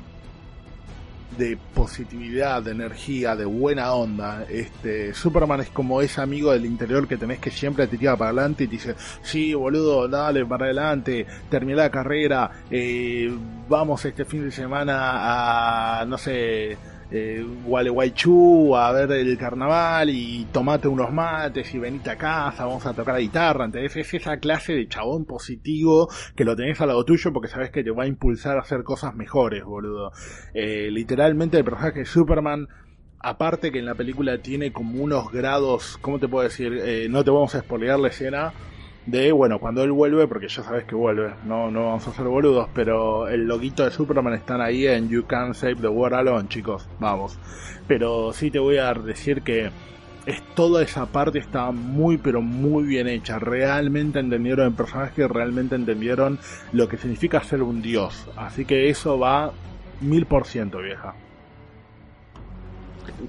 de 1.36 1.58
positividad, 1.74 2.62
de 2.62 2.72
energía, 2.72 3.36
de 3.36 3.44
buena 3.44 3.92
onda. 3.94 4.44
Este 4.48 5.14
Superman 5.14 5.60
es 5.60 5.70
como 5.70 6.00
ese 6.00 6.20
amigo 6.20 6.52
del 6.52 6.66
interior 6.66 7.08
que 7.08 7.16
tenés 7.16 7.38
que 7.38 7.50
siempre 7.50 7.86
te 7.86 7.98
tira 7.98 8.16
para 8.16 8.30
adelante 8.30 8.64
y 8.64 8.66
te 8.66 8.72
dice, 8.72 8.94
sí, 9.22 9.54
boludo, 9.54 10.08
dale 10.08 10.44
para 10.46 10.66
adelante, 10.66 11.26
termina 11.50 11.84
la 11.84 11.90
carrera, 11.90 12.50
eh, 12.70 13.32
vamos 13.68 14.04
este 14.04 14.24
fin 14.24 14.44
de 14.44 14.50
semana 14.50 16.00
a, 16.00 16.04
no 16.04 16.18
sé, 16.18 16.76
eh, 17.14 17.44
Gualeguaychú 17.66 18.74
a 18.74 18.90
ver 18.92 19.12
el 19.12 19.36
carnaval 19.36 20.08
y 20.08 20.46
tomate 20.50 20.88
unos 20.88 21.12
mates 21.12 21.74
y 21.74 21.78
venite 21.78 22.08
a 22.08 22.16
casa, 22.16 22.64
vamos 22.64 22.86
a 22.86 22.94
tocar 22.94 23.14
la 23.14 23.20
guitarra. 23.20 23.66
Entonces 23.66 23.94
es 23.96 24.14
esa 24.14 24.38
clase 24.38 24.72
de 24.72 24.88
chabón 24.88 25.26
positivo 25.26 26.08
que 26.34 26.44
lo 26.44 26.56
tenés 26.56 26.80
al 26.80 26.88
lado 26.88 27.04
tuyo 27.04 27.30
porque 27.32 27.48
sabes 27.48 27.70
que 27.70 27.84
te 27.84 27.90
va 27.90 28.04
a 28.04 28.06
impulsar 28.06 28.56
a 28.56 28.62
hacer 28.62 28.82
cosas 28.82 29.14
mejores, 29.14 29.62
boludo. 29.62 30.10
Eh, 30.54 30.90
literalmente 30.90 31.58
el 31.58 31.64
personaje 31.64 32.00
de 32.00 32.06
Superman 32.06 32.66
aparte 33.22 33.70
que 33.70 33.78
en 33.78 33.86
la 33.86 33.94
película 33.94 34.38
tiene 34.38 34.72
como 34.72 35.02
unos 35.02 35.30
grados, 35.30 35.98
¿cómo 36.00 36.18
te 36.18 36.28
puedo 36.28 36.44
decir? 36.44 36.72
Eh, 36.82 37.08
no 37.08 37.22
te 37.22 37.30
vamos 37.30 37.54
a 37.54 37.60
spoilear 37.60 38.00
la 38.00 38.08
escena, 38.08 38.52
de, 39.06 39.32
bueno, 39.32 39.58
cuando 39.58 39.82
él 39.82 39.92
vuelve, 39.92 40.26
porque 40.28 40.48
ya 40.48 40.62
sabes 40.62 40.84
que 40.84 40.94
vuelve, 40.94 41.34
no, 41.44 41.70
no 41.70 41.86
vamos 41.86 42.06
a 42.06 42.12
ser 42.12 42.26
boludos, 42.26 42.68
pero 42.74 43.28
el 43.28 43.46
loguito 43.46 43.84
de 43.84 43.90
Superman 43.90 44.34
están 44.34 44.60
ahí 44.60 44.86
en 44.86 45.08
You 45.08 45.26
Can't 45.26 45.54
Save 45.54 45.76
the 45.76 45.88
World 45.88 46.14
Alone, 46.14 46.48
chicos, 46.48 46.88
vamos. 47.00 47.38
Pero 47.88 48.32
sí 48.32 48.50
te 48.50 48.58
voy 48.58 48.78
a 48.78 48.94
decir 48.94 49.42
que 49.42 49.70
es 50.26 50.40
toda 50.54 50.82
esa 50.82 51.06
parte 51.06 51.38
está 51.38 51.72
muy 51.72 52.16
pero 52.16 52.40
muy 52.40 52.84
bien 52.84 53.08
hecha. 53.08 53.38
Realmente 53.38 54.20
entendieron 54.20 54.68
el 54.68 54.72
personaje, 54.72 55.26
realmente 55.26 55.74
entendieron 55.74 56.38
lo 56.72 56.88
que 56.88 56.96
significa 56.96 57.42
ser 57.42 57.62
un 57.62 57.82
dios. 57.82 58.28
Así 58.36 58.64
que 58.64 58.88
eso 58.88 59.18
va 59.18 59.52
mil 60.00 60.26
por 60.26 60.46
ciento 60.46 60.78
vieja. 60.78 61.14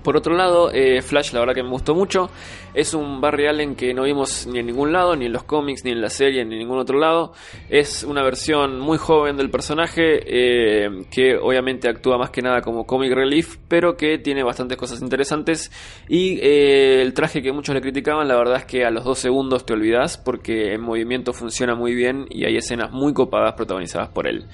Por 0.04 0.18
otro 0.18 0.36
lado, 0.36 0.72
eh, 0.72 1.02
Flash, 1.02 1.34
la 1.34 1.40
verdad 1.40 1.54
que 1.54 1.64
me 1.64 1.70
gustó 1.70 1.96
mucho. 1.96 2.30
Es 2.74 2.94
un 2.94 3.22
Barry 3.22 3.48
Allen 3.48 3.76
que 3.76 3.94
no 3.94 4.04
vimos 4.04 4.48
ni 4.48 4.60
en 4.60 4.66
ningún 4.66 4.92
lado, 4.92 5.16
ni 5.16 5.28
en 5.28 5.34
los 5.34 5.44
cómics, 5.44 5.86
ni 5.86 5.92
en 5.92 6.02
la 6.02 6.10
serie, 6.10 6.44
ni 6.44 6.54
en 6.54 6.60
ningún 6.60 6.80
otro 6.80 7.00
lado. 7.00 7.34
Es 7.70 8.04
una 8.04 8.24
versión 8.24 8.80
muy 8.80 8.98
joven 8.98 9.38
del 9.38 9.50
personaje, 9.50 10.22
eh, 10.26 11.06
que 11.12 11.38
obviamente 11.38 11.88
actúa 11.88 12.18
más 12.18 12.32
que 12.32 12.42
nada 12.42 12.62
como 12.62 12.86
comic 12.86 13.14
relief, 13.14 13.58
pero 13.68 13.96
que 13.96 14.18
tiene 14.18 14.44
bastantes 14.44 14.78
cosas 14.78 15.02
interesantes. 15.02 15.72
Y 16.10 16.40
eh, 16.42 17.02
el 17.02 17.14
traje 17.14 17.42
que 17.42 17.52
muchos 17.52 17.76
le 17.76 17.82
criticaban, 17.82 18.28
la 18.28 18.36
verdad 18.36 18.58
es 18.58 18.66
que 18.66 18.86
a 18.86 18.92
los 18.92 19.04
dos 19.04 19.20
segundos 19.20 19.66
te 19.66 19.74
olvidas, 19.74 20.18
porque 20.18 20.74
en 20.74 20.82
movimiento 20.82 21.34
funciona 21.34 21.76
muy 21.76 21.94
bien 21.94 22.26
y 22.30 22.46
hay 22.46 22.58
escenas 22.58 22.92
muy 22.92 23.14
copadas 23.14 23.54
protagonizadas 23.54 24.10
por 24.10 24.28
él. 24.28 24.46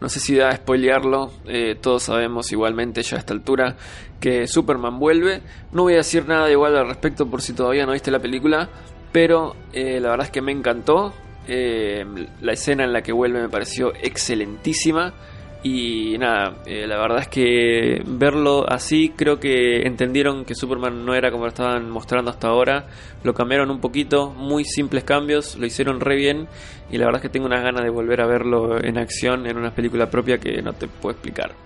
No 0.00 0.08
sé 0.10 0.20
si 0.20 0.34
da 0.36 0.50
a 0.50 0.56
spoilearlo, 0.56 1.32
eh, 1.46 1.74
todos 1.80 2.04
sabemos 2.04 2.52
igualmente 2.52 3.02
ya 3.02 3.16
a 3.16 3.20
esta 3.20 3.32
altura 3.32 3.76
que 4.20 4.46
Superman 4.46 4.98
vuelve. 4.98 5.40
No 5.72 5.84
voy 5.84 5.94
a 5.94 5.98
decir 5.98 6.28
nada 6.28 6.50
igual 6.50 6.76
al 6.76 6.86
respecto 6.86 7.30
por 7.30 7.40
si 7.40 7.54
todavía 7.54 7.86
no 7.86 7.92
viste 7.92 8.10
la 8.10 8.18
película, 8.18 8.68
pero 9.12 9.56
eh, 9.72 9.98
la 10.00 10.10
verdad 10.10 10.26
es 10.26 10.32
que 10.32 10.42
me 10.42 10.52
encantó. 10.52 11.14
Eh, 11.48 12.04
la 12.40 12.52
escena 12.52 12.84
en 12.84 12.92
la 12.92 13.02
que 13.02 13.12
vuelve 13.12 13.40
me 13.40 13.48
pareció 13.48 13.94
excelentísima. 13.94 15.14
Y 15.62 16.16
nada, 16.18 16.58
eh, 16.64 16.86
la 16.86 16.96
verdad 16.98 17.18
es 17.20 17.28
que 17.28 18.00
verlo 18.06 18.64
así, 18.68 19.12
creo 19.16 19.40
que 19.40 19.82
entendieron 19.82 20.44
que 20.44 20.54
Superman 20.54 21.04
no 21.04 21.14
era 21.14 21.30
como 21.30 21.44
lo 21.44 21.48
estaban 21.48 21.90
mostrando 21.90 22.30
hasta 22.30 22.48
ahora. 22.48 22.86
Lo 23.24 23.34
cambiaron 23.34 23.70
un 23.70 23.80
poquito, 23.80 24.30
muy 24.30 24.64
simples 24.64 25.04
cambios, 25.04 25.56
lo 25.56 25.66
hicieron 25.66 26.00
re 26.00 26.16
bien. 26.16 26.46
Y 26.90 26.98
la 26.98 27.06
verdad 27.06 27.20
es 27.20 27.22
que 27.22 27.32
tengo 27.32 27.46
unas 27.46 27.62
ganas 27.62 27.82
de 27.82 27.90
volver 27.90 28.20
a 28.20 28.26
verlo 28.26 28.78
en 28.82 28.96
acción 28.98 29.46
en 29.46 29.56
una 29.56 29.74
película 29.74 30.08
propia 30.08 30.38
que 30.38 30.62
no 30.62 30.72
te 30.72 30.86
puedo 30.86 31.12
explicar. 31.12 31.65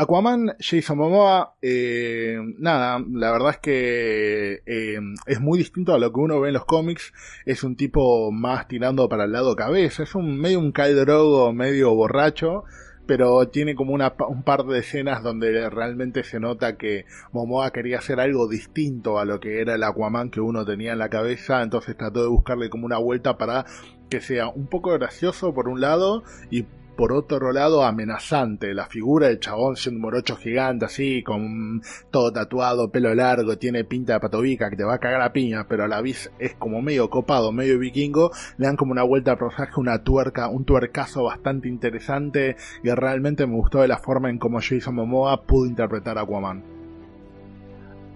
Aquaman, 0.00 0.54
Jason 0.60 0.96
Momoa, 0.96 1.56
eh, 1.60 2.38
nada, 2.58 3.04
la 3.10 3.32
verdad 3.32 3.50
es 3.50 3.58
que 3.58 4.62
eh, 4.64 5.00
es 5.26 5.40
muy 5.40 5.58
distinto 5.58 5.92
a 5.92 5.98
lo 5.98 6.12
que 6.12 6.20
uno 6.20 6.40
ve 6.40 6.50
en 6.50 6.54
los 6.54 6.66
cómics. 6.66 7.12
Es 7.44 7.64
un 7.64 7.74
tipo 7.74 8.30
más 8.30 8.68
tirando 8.68 9.08
para 9.08 9.24
el 9.24 9.32
lado 9.32 9.56
cabeza, 9.56 10.04
es 10.04 10.14
un 10.14 10.38
medio 10.38 10.60
un 10.60 10.72
Drogo, 10.72 11.52
medio 11.52 11.92
borracho, 11.96 12.62
pero 13.08 13.48
tiene 13.48 13.74
como 13.74 13.92
una, 13.92 14.14
un 14.28 14.44
par 14.44 14.66
de 14.66 14.78
escenas 14.78 15.24
donde 15.24 15.68
realmente 15.68 16.22
se 16.22 16.38
nota 16.38 16.76
que 16.76 17.04
Momoa 17.32 17.72
quería 17.72 17.98
hacer 17.98 18.20
algo 18.20 18.46
distinto 18.46 19.18
a 19.18 19.24
lo 19.24 19.40
que 19.40 19.60
era 19.60 19.74
el 19.74 19.82
Aquaman 19.82 20.30
que 20.30 20.40
uno 20.40 20.64
tenía 20.64 20.92
en 20.92 21.00
la 21.00 21.08
cabeza, 21.08 21.60
entonces 21.60 21.96
trató 21.96 22.22
de 22.22 22.28
buscarle 22.28 22.70
como 22.70 22.86
una 22.86 22.98
vuelta 22.98 23.36
para 23.36 23.66
que 24.08 24.20
sea 24.20 24.46
un 24.46 24.68
poco 24.68 24.92
gracioso 24.92 25.52
por 25.52 25.68
un 25.68 25.80
lado 25.80 26.22
y 26.52 26.66
por 26.98 27.12
otro 27.12 27.52
lado 27.52 27.84
amenazante. 27.84 28.74
La 28.74 28.86
figura 28.86 29.28
del 29.28 29.38
chabón 29.38 29.76
siendo 29.76 29.98
un 29.98 30.02
morocho 30.02 30.34
gigante 30.34 30.86
así, 30.86 31.22
con 31.22 31.80
todo 32.10 32.32
tatuado, 32.32 32.90
pelo 32.90 33.14
largo, 33.14 33.56
tiene 33.56 33.84
pinta 33.84 34.14
de 34.14 34.20
patobica 34.20 34.68
que 34.68 34.74
te 34.74 34.82
va 34.82 34.94
a 34.94 34.98
cagar 34.98 35.22
a 35.22 35.32
piña, 35.32 35.68
pero 35.68 35.84
a 35.84 35.88
la 35.88 36.02
vez 36.02 36.32
es 36.40 36.56
como 36.56 36.82
medio 36.82 37.08
copado, 37.08 37.52
medio 37.52 37.78
vikingo. 37.78 38.32
Le 38.56 38.66
dan 38.66 38.74
como 38.74 38.90
una 38.90 39.04
vuelta 39.04 39.30
al 39.30 39.38
personaje, 39.38 39.74
una 39.76 40.02
tuerca, 40.02 40.48
un 40.48 40.64
tuercazo 40.64 41.22
bastante 41.22 41.68
interesante 41.68 42.56
y 42.82 42.90
realmente 42.90 43.46
me 43.46 43.54
gustó 43.54 43.82
de 43.82 43.88
la 43.88 43.98
forma 43.98 44.28
en 44.28 44.38
como 44.38 44.58
Jason 44.60 44.96
Momoa 44.96 45.44
pudo 45.44 45.66
interpretar 45.66 46.18
a 46.18 46.22
Aquaman. 46.22 46.77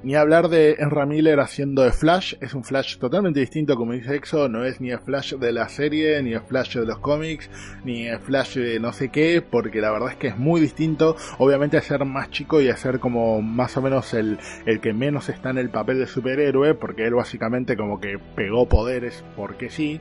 Ni 0.04 0.16
hablar 0.16 0.49
de 0.49 0.73
Enra 0.80 1.06
Miller 1.06 1.38
haciendo 1.38 1.82
de 1.82 1.92
Flash, 1.92 2.35
es 2.40 2.54
un 2.54 2.64
Flash 2.64 2.99
totalmente 2.99 3.38
distinto, 3.38 3.76
como 3.76 3.92
dice 3.92 4.16
Exo, 4.16 4.49
no 4.49 4.64
es 4.64 4.80
ni 4.80 4.90
el 4.90 4.99
Flash 4.99 5.35
de 5.35 5.52
la 5.52 5.68
serie, 5.68 6.21
ni 6.25 6.32
el 6.32 6.40
Flash 6.40 6.76
de 6.76 6.85
los 6.85 6.99
cómics, 6.99 7.49
ni 7.85 8.09
el 8.09 8.18
Flash 8.18 8.56
de 8.56 8.80
no 8.80 8.92
sé 8.92 9.11
qué, 9.11 9.40
porque 9.49 9.80
la 9.80 9.92
verdad 9.92 10.11
es 10.11 10.16
que 10.16 10.26
es 10.26 10.37
muy 10.37 10.61
distinto, 10.61 11.14
obviamente 11.38 11.76
a 11.76 11.82
ser 11.82 12.04
más 12.04 12.30
chico 12.30 12.61
y 12.61 12.68
a 12.68 12.76
ser 12.76 12.99
como 12.99 13.42
más 13.42 13.76
o 13.76 13.82
menos 13.82 14.12
el, 14.12 14.40
el 14.66 14.80
que 14.80 14.92
menos 14.92 15.28
está 15.28 15.50
en 15.50 15.59
el 15.59 15.71
papel 15.71 16.00
de 16.00 16.09
superhéroe, 16.09 16.75
porque 16.75 17.06
él 17.06 17.14
básicamente 17.14 17.76
como 17.76 18.00
que 18.00 18.18
pegó 18.35 18.68
poderes 18.68 19.23
porque 19.37 19.71
sí, 19.71 20.00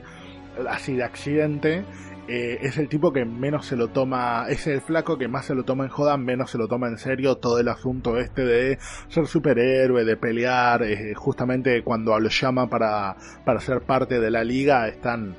así 0.68 0.96
de 0.96 1.04
accidente, 1.04 1.84
eh, 2.34 2.60
es 2.62 2.78
el 2.78 2.88
tipo 2.88 3.12
que 3.12 3.26
menos 3.26 3.66
se 3.66 3.76
lo 3.76 3.88
toma, 3.88 4.46
es 4.48 4.66
el 4.66 4.80
flaco 4.80 5.18
que 5.18 5.28
más 5.28 5.44
se 5.44 5.54
lo 5.54 5.64
toma 5.64 5.84
en 5.84 5.90
joda, 5.90 6.16
menos 6.16 6.50
se 6.50 6.56
lo 6.56 6.66
toma 6.66 6.88
en 6.88 6.96
serio 6.96 7.36
todo 7.36 7.58
el 7.58 7.68
asunto 7.68 8.18
este 8.18 8.42
de 8.42 8.78
ser 9.08 9.26
superhéroe, 9.26 10.06
de 10.06 10.16
pelear, 10.16 10.82
eh, 10.82 11.12
justamente 11.14 11.82
cuando 11.82 12.18
lo 12.18 12.30
llama 12.30 12.70
para, 12.70 13.16
para 13.44 13.60
ser 13.60 13.82
parte 13.82 14.18
de 14.18 14.30
la 14.30 14.44
liga 14.44 14.88
están 14.88 15.36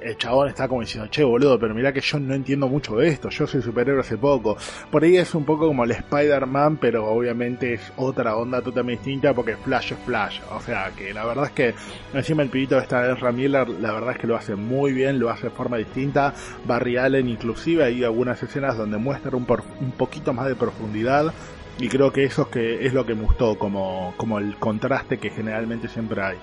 el 0.00 0.16
chabón 0.16 0.48
está 0.48 0.68
como 0.68 0.80
diciendo, 0.80 1.08
che 1.10 1.22
boludo, 1.24 1.58
pero 1.58 1.74
mira 1.74 1.92
que 1.92 2.00
yo 2.00 2.18
no 2.18 2.34
entiendo 2.34 2.68
mucho 2.68 2.96
de 2.96 3.08
esto, 3.08 3.28
yo 3.28 3.46
soy 3.46 3.62
superhéroe 3.62 4.00
hace 4.00 4.16
poco. 4.16 4.56
Por 4.90 5.04
ahí 5.04 5.16
es 5.16 5.34
un 5.34 5.44
poco 5.44 5.66
como 5.66 5.84
el 5.84 5.90
Spider-Man, 5.90 6.78
pero 6.78 7.06
obviamente 7.06 7.74
es 7.74 7.92
otra 7.96 8.36
onda 8.36 8.62
totalmente 8.62 9.02
distinta 9.04 9.34
porque 9.34 9.56
Flash 9.56 9.92
es 9.92 9.98
Flash. 10.04 10.40
O 10.50 10.60
sea 10.60 10.90
que 10.96 11.12
la 11.12 11.24
verdad 11.24 11.46
es 11.46 11.52
que 11.52 11.74
encima 12.12 12.42
el 12.42 12.48
pibito 12.48 12.76
de 12.76 12.82
esta 12.82 13.02
de 13.02 13.32
Miller, 13.32 13.68
la 13.68 13.92
verdad 13.92 14.12
es 14.12 14.18
que 14.18 14.26
lo 14.26 14.36
hace 14.36 14.54
muy 14.54 14.92
bien, 14.92 15.18
lo 15.18 15.30
hace 15.30 15.44
de 15.44 15.50
forma 15.50 15.76
distinta. 15.76 16.34
Barry 16.66 16.96
Allen 16.96 17.28
inclusive 17.28 17.84
hay 17.84 18.04
algunas 18.04 18.42
escenas 18.42 18.76
donde 18.76 18.98
muestra 18.98 19.36
un, 19.36 19.46
un 19.80 19.92
poquito 19.92 20.32
más 20.32 20.46
de 20.46 20.54
profundidad. 20.54 21.32
Y 21.78 21.88
creo 21.88 22.12
que 22.12 22.24
eso 22.24 22.42
es, 22.42 22.48
que 22.48 22.86
es 22.86 22.94
lo 22.94 23.04
que 23.04 23.16
me 23.16 23.22
gustó, 23.22 23.58
como, 23.58 24.14
como 24.16 24.38
el 24.38 24.54
contraste 24.56 25.18
que 25.18 25.30
generalmente 25.30 25.88
siempre 25.88 26.22
hay. 26.22 26.36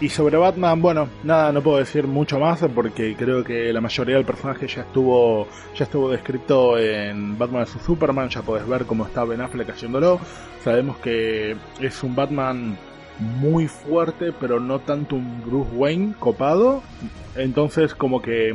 Y 0.00 0.08
sobre 0.10 0.36
Batman, 0.36 0.80
bueno, 0.80 1.08
nada, 1.24 1.50
no 1.50 1.60
puedo 1.60 1.78
decir 1.78 2.06
mucho 2.06 2.38
más 2.38 2.60
porque 2.72 3.16
creo 3.16 3.42
que 3.42 3.72
la 3.72 3.80
mayoría 3.80 4.14
del 4.14 4.24
personaje 4.24 4.68
ya 4.68 4.82
estuvo 4.82 5.48
ya 5.74 5.84
estuvo 5.86 6.08
descrito 6.08 6.78
en 6.78 7.36
Batman 7.36 7.64
vs 7.64 7.82
Superman, 7.84 8.28
ya 8.28 8.42
podés 8.42 8.66
ver 8.68 8.84
cómo 8.84 9.04
está 9.04 9.24
Ben 9.24 9.40
Affleck 9.40 9.70
haciéndolo. 9.70 10.20
Sabemos 10.62 10.98
que 10.98 11.56
es 11.80 12.02
un 12.04 12.14
Batman 12.14 12.78
muy 13.18 13.66
fuerte, 13.66 14.32
pero 14.32 14.60
no 14.60 14.78
tanto 14.78 15.16
un 15.16 15.42
Bruce 15.44 15.74
Wayne 15.74 16.14
copado. 16.20 16.80
Entonces, 17.34 17.92
como 17.96 18.22
que 18.22 18.54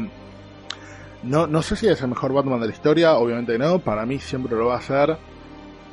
no, 1.23 1.47
no 1.47 1.61
sé 1.61 1.75
si 1.75 1.87
es 1.87 2.01
el 2.01 2.07
mejor 2.07 2.31
Batman 2.31 2.61
de 2.61 2.67
la 2.67 2.73
historia, 2.73 3.15
obviamente 3.15 3.57
no, 3.57 3.79
para 3.79 4.05
mí 4.05 4.19
siempre 4.19 4.55
lo 4.55 4.67
va 4.67 4.77
a 4.77 4.81
ser 4.81 5.17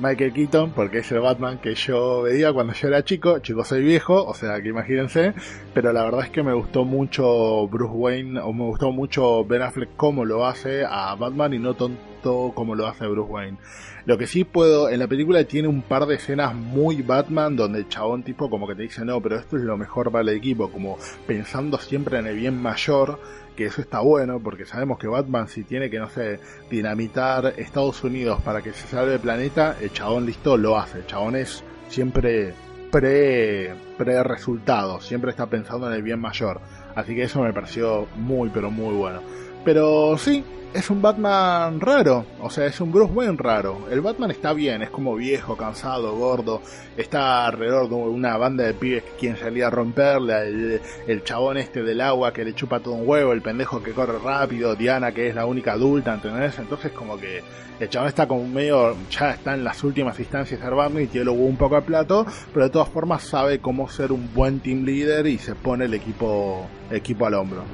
Michael 0.01 0.33
Keaton, 0.33 0.73
porque 0.73 0.99
es 0.99 1.13
el 1.13 1.21
Batman 1.21 1.59
que 1.59 1.75
yo 1.75 2.23
veía 2.23 2.53
cuando 2.53 2.73
yo 2.73 2.89
era 2.89 3.05
chico. 3.05 3.39
Chico, 3.41 3.65
soy 3.65 3.83
viejo, 3.83 4.25
o 4.25 4.35
sea 4.35 4.61
que 4.63 4.71
imagínense. 4.71 5.35
Pero 5.75 5.93
la 5.93 6.05
verdad 6.05 6.25
es 6.25 6.31
que 6.31 6.43
me 6.43 6.55
gustó 6.55 6.85
mucho 6.85 7.69
Bruce 7.69 7.95
Wayne, 7.95 8.41
o 8.41 8.53
me 8.53 8.65
gustó 8.65 8.93
mucho 8.93 9.45
Ben 9.45 9.63
Affleck 9.63 9.95
como 9.97 10.25
lo 10.25 10.47
hace 10.47 10.85
a 10.85 11.15
Batman 11.17 11.55
y 11.55 11.59
no 11.59 11.75
tanto 11.75 12.53
como 12.55 12.75
lo 12.75 12.87
hace 12.87 13.07
Bruce 13.07 13.31
Wayne. 13.31 13.59
Lo 14.07 14.17
que 14.17 14.27
sí 14.27 14.45
puedo, 14.45 14.89
en 14.89 14.99
la 14.99 15.07
película 15.07 15.45
tiene 15.45 15.69
un 15.69 15.83
par 15.83 16.07
de 16.07 16.15
escenas 16.15 16.55
muy 16.55 17.03
Batman 17.03 17.55
donde 17.55 17.81
el 17.81 17.89
chabón 17.89 18.23
tipo 18.23 18.49
como 18.49 18.67
que 18.67 18.75
te 18.75 18.83
dice 18.83 19.05
no, 19.05 19.21
pero 19.21 19.37
esto 19.37 19.57
es 19.57 19.63
lo 19.63 19.77
mejor 19.77 20.11
para 20.11 20.23
el 20.23 20.37
equipo, 20.37 20.71
como 20.71 20.97
pensando 21.27 21.79
siempre 21.79 22.19
en 22.19 22.27
el 22.27 22.37
bien 22.37 22.61
mayor 22.61 23.21
que 23.61 23.67
eso 23.67 23.83
está 23.83 24.01
bueno 24.01 24.41
porque 24.41 24.65
sabemos 24.65 24.99
que 24.99 25.07
Batman 25.07 25.47
si 25.47 25.65
tiene 25.65 25.91
que, 25.91 25.99
no 25.99 26.09
sé, 26.09 26.41
dinamitar 26.71 27.53
Estados 27.59 28.03
Unidos 28.03 28.41
para 28.41 28.63
que 28.63 28.73
se 28.73 28.89
salve 28.89 29.13
el 29.13 29.21
planeta, 29.21 29.77
el 29.83 29.93
chabón 29.93 30.25
listo 30.25 30.57
lo 30.57 30.79
hace. 30.79 31.01
El 31.01 31.07
chabón 31.07 31.37
es 31.37 31.63
siempre 31.91 32.55
pre, 32.91 33.75
pre 33.99 34.23
resultado, 34.23 35.03
siempre 35.03 35.33
está 35.33 35.45
pensando 35.45 35.89
en 35.89 35.93
el 35.93 36.03
bien 36.03 36.19
mayor. 36.19 36.59
Así 36.95 37.15
que 37.15 37.25
eso 37.25 37.43
me 37.43 37.53
pareció 37.53 38.09
muy 38.17 38.49
pero 38.49 38.71
muy 38.71 38.95
bueno. 38.95 39.21
Pero 39.65 40.17
sí, 40.17 40.45
es 40.73 40.89
un 40.89 41.03
Batman 41.03 41.81
raro, 41.81 42.25
o 42.41 42.49
sea, 42.49 42.67
es 42.67 42.81
un 42.81 42.93
Bruce 42.93 43.13
Wayne 43.13 43.37
raro. 43.37 43.89
El 43.91 44.01
Batman 44.01 44.31
está 44.31 44.53
bien, 44.53 44.83
es 44.83 44.91
como 44.91 45.17
viejo, 45.17 45.57
cansado, 45.57 46.17
gordo, 46.17 46.63
está 46.97 47.47
alrededor 47.47 47.89
de 47.89 47.95
una 47.97 48.37
banda 48.37 48.65
de 48.65 48.75
pibes 48.75 49.03
que 49.03 49.11
quieren 49.19 49.39
salir 49.39 49.65
a 49.65 49.71
romperle, 49.71 50.81
el, 51.07 51.25
chabón 51.25 51.57
este 51.57 51.83
del 51.83 52.01
agua 52.01 52.33
que 52.33 52.45
le 52.45 52.55
chupa 52.55 52.81
todo 52.81 52.95
un 52.95 53.09
huevo, 53.09 53.33
el 53.33 53.43
pendejo 53.43 53.83
que 53.83 53.93
corre 53.93 54.19
rápido, 54.19 54.77
Diana 54.77 55.13
que 55.13 55.29
es 55.29 55.35
la 55.35 55.45
única 55.45 55.73
adulta, 55.73 56.15
¿entendés? 56.15 56.59
Entonces 56.59 56.93
como 56.93 57.19
que 57.19 57.43
el 57.81 57.89
chabón 57.89 58.09
está 58.09 58.29
como 58.29 58.47
medio, 58.47 58.95
ya 59.11 59.33
está 59.33 59.55
en 59.55 59.65
las 59.65 59.83
últimas 59.83 60.19
instancias 60.21 60.61
de 60.61 60.71
Batman 60.71 61.03
y 61.03 61.07
tiene 61.09 61.31
un 61.31 61.57
poco 61.57 61.77
a 61.77 61.81
plato, 61.81 62.25
pero 62.53 62.67
de 62.67 62.71
todas 62.71 62.89
formas 62.89 63.25
sabe 63.25 63.59
cómo 63.59 63.89
ser 63.89 64.13
un 64.13 64.33
buen 64.35 64.61
team 64.61 64.85
leader 64.85 65.27
y 65.27 65.39
se 65.39 65.55
pone 65.55 65.87
el 65.87 65.95
equipo, 65.95 66.67
equipo 66.91 67.27
al 67.27 67.35
hombro. 67.35 67.65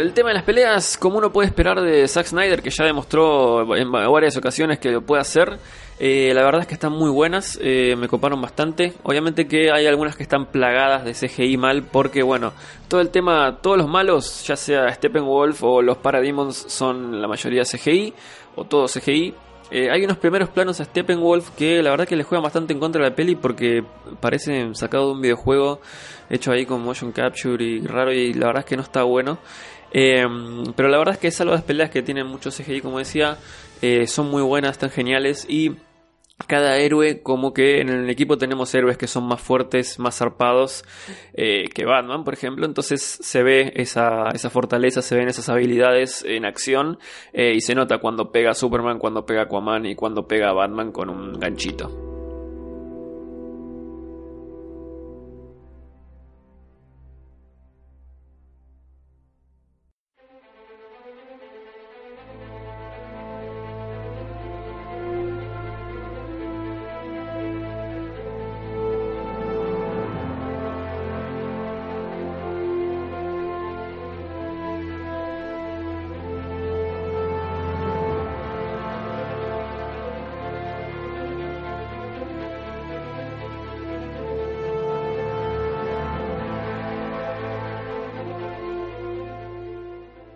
El 0.00 0.12
tema 0.14 0.30
de 0.30 0.34
las 0.34 0.44
peleas, 0.44 0.96
como 0.96 1.18
uno 1.18 1.30
puede 1.30 1.48
esperar 1.48 1.80
de 1.80 2.08
Zack 2.08 2.26
Snyder, 2.26 2.62
que 2.62 2.70
ya 2.70 2.84
demostró 2.84 3.76
en 3.76 3.90
varias 3.92 4.36
ocasiones 4.36 4.78
que 4.78 4.90
lo 4.90 5.02
puede 5.02 5.20
hacer, 5.20 5.58
eh, 5.98 6.32
la 6.34 6.42
verdad 6.42 6.62
es 6.62 6.66
que 6.66 6.74
están 6.74 6.92
muy 6.92 7.10
buenas, 7.10 7.58
eh, 7.62 7.94
me 7.98 8.08
coparon 8.08 8.40
bastante. 8.40 8.94
Obviamente 9.02 9.46
que 9.46 9.70
hay 9.70 9.86
algunas 9.86 10.16
que 10.16 10.22
están 10.22 10.46
plagadas 10.46 11.04
de 11.04 11.12
CGI 11.12 11.58
mal, 11.58 11.82
porque 11.82 12.22
bueno, 12.22 12.54
todo 12.88 13.02
el 13.02 13.10
tema, 13.10 13.58
todos 13.60 13.76
los 13.76 13.86
malos, 13.86 14.46
ya 14.46 14.56
sea 14.56 14.88
Steppenwolf 14.94 15.62
o 15.62 15.82
los 15.82 15.98
Parademons, 15.98 16.56
son 16.56 17.20
la 17.20 17.28
mayoría 17.28 17.64
CGI, 17.64 18.14
o 18.56 18.64
todo 18.64 18.86
CGI. 18.86 19.34
Eh, 19.70 19.88
hay 19.90 20.02
unos 20.02 20.16
primeros 20.16 20.48
planos 20.48 20.80
a 20.80 20.84
Steppenwolf 20.84 21.50
que 21.50 21.82
la 21.82 21.90
verdad 21.90 22.08
que 22.08 22.16
le 22.16 22.24
juegan 22.24 22.42
bastante 22.42 22.72
en 22.72 22.80
contra 22.80 23.04
de 23.04 23.10
la 23.10 23.14
peli 23.14 23.36
porque 23.36 23.84
parecen 24.18 24.74
sacado 24.74 25.06
de 25.06 25.12
un 25.12 25.20
videojuego 25.20 25.80
hecho 26.28 26.50
ahí 26.50 26.66
con 26.66 26.82
motion 26.82 27.12
capture 27.12 27.62
y 27.62 27.86
raro 27.86 28.12
y 28.12 28.32
la 28.34 28.46
verdad 28.46 28.60
es 28.60 28.66
que 28.66 28.76
no 28.76 28.82
está 28.82 29.04
bueno. 29.04 29.38
Pero 29.92 30.88
la 30.88 30.98
verdad 30.98 31.14
es 31.14 31.20
que 31.20 31.30
salvo 31.30 31.52
las 31.52 31.62
peleas 31.62 31.90
que 31.90 32.02
tienen 32.02 32.26
mucho 32.26 32.50
CGI 32.50 32.80
como 32.80 32.98
decía, 32.98 33.38
son 34.06 34.30
muy 34.30 34.42
buenas, 34.42 34.72
están 34.72 34.90
geniales 34.90 35.46
y 35.48 35.76
cada 36.46 36.78
héroe, 36.78 37.22
como 37.22 37.52
que 37.52 37.80
en 37.80 37.88
el 37.88 38.10
equipo 38.10 38.38
tenemos 38.38 38.74
héroes 38.74 38.96
que 38.96 39.06
son 39.06 39.26
más 39.26 39.40
fuertes, 39.40 39.98
más 39.98 40.18
zarpados 40.18 40.84
eh, 41.34 41.68
que 41.74 41.84
Batman, 41.84 42.24
por 42.24 42.34
ejemplo. 42.34 42.66
Entonces 42.66 43.18
se 43.20 43.42
ve 43.42 43.72
esa, 43.76 44.28
esa 44.32 44.50
fortaleza, 44.50 45.02
se 45.02 45.16
ven 45.16 45.28
esas 45.28 45.48
habilidades 45.48 46.24
en 46.24 46.44
acción 46.44 46.98
eh, 47.32 47.52
y 47.54 47.60
se 47.60 47.74
nota 47.74 47.98
cuando 47.98 48.32
pega 48.32 48.54
Superman, 48.54 48.98
cuando 48.98 49.24
pega 49.26 49.42
Aquaman 49.42 49.86
y 49.86 49.94
cuando 49.94 50.26
pega 50.26 50.52
Batman 50.52 50.92
con 50.92 51.08
un 51.10 51.38
ganchito. 51.38 52.09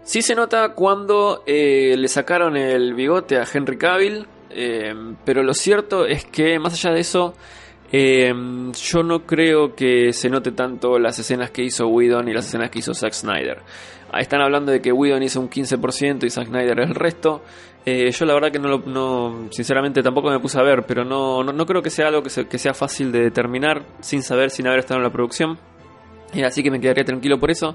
Sí 0.04 0.20
se 0.20 0.34
nota 0.34 0.74
cuando 0.74 1.44
eh, 1.46 1.94
le 1.96 2.08
sacaron 2.08 2.58
el 2.58 2.92
bigote 2.92 3.38
a 3.38 3.46
Henry 3.50 3.78
Cavill, 3.78 4.26
eh, 4.50 4.94
pero 5.24 5.42
lo 5.42 5.54
cierto 5.54 6.04
es 6.04 6.26
que 6.26 6.58
más 6.58 6.74
allá 6.74 6.94
de 6.94 7.00
eso, 7.00 7.34
eh, 7.90 8.30
yo 8.74 9.02
no 9.02 9.24
creo 9.24 9.74
que 9.74 10.12
se 10.12 10.28
note 10.28 10.52
tanto 10.52 10.98
las 10.98 11.18
escenas 11.18 11.50
que 11.50 11.62
hizo 11.62 11.86
Whedon 11.86 12.28
y 12.28 12.34
las 12.34 12.46
escenas 12.46 12.68
que 12.68 12.80
hizo 12.80 12.92
Zack 12.92 13.14
Snyder. 13.14 13.62
Ahí 14.12 14.20
están 14.20 14.42
hablando 14.42 14.72
de 14.72 14.82
que 14.82 14.92
Whedon 14.92 15.22
hizo 15.22 15.40
un 15.40 15.48
15% 15.48 16.24
y 16.24 16.30
Zack 16.30 16.48
Snyder 16.48 16.80
el 16.80 16.94
resto. 16.94 17.42
yo 17.86 18.26
la 18.26 18.34
verdad 18.34 18.52
que 18.52 18.58
no, 18.58 18.76
no, 18.80 19.48
sinceramente 19.52 20.02
tampoco 20.02 20.28
me 20.28 20.38
puse 20.38 20.58
a 20.58 20.62
ver, 20.62 20.84
pero 20.86 21.06
no, 21.06 21.42
no, 21.42 21.66
creo 21.66 21.80
que 21.80 21.88
sea 21.88 22.08
algo 22.08 22.22
que, 22.22 22.46
que, 22.46 22.58
sea 22.58 22.74
fácil 22.74 23.10
de 23.10 23.22
determinar 23.22 23.86
sin 24.00 24.22
saber, 24.22 24.50
sin 24.50 24.66
haber 24.66 24.80
estado 24.80 24.98
en 24.98 25.04
la 25.04 25.10
producción. 25.10 25.58
así 26.44 26.62
que 26.62 26.70
me 26.70 26.78
quedaría 26.78 27.04
tranquilo 27.04 27.40
por 27.40 27.50
eso. 27.50 27.74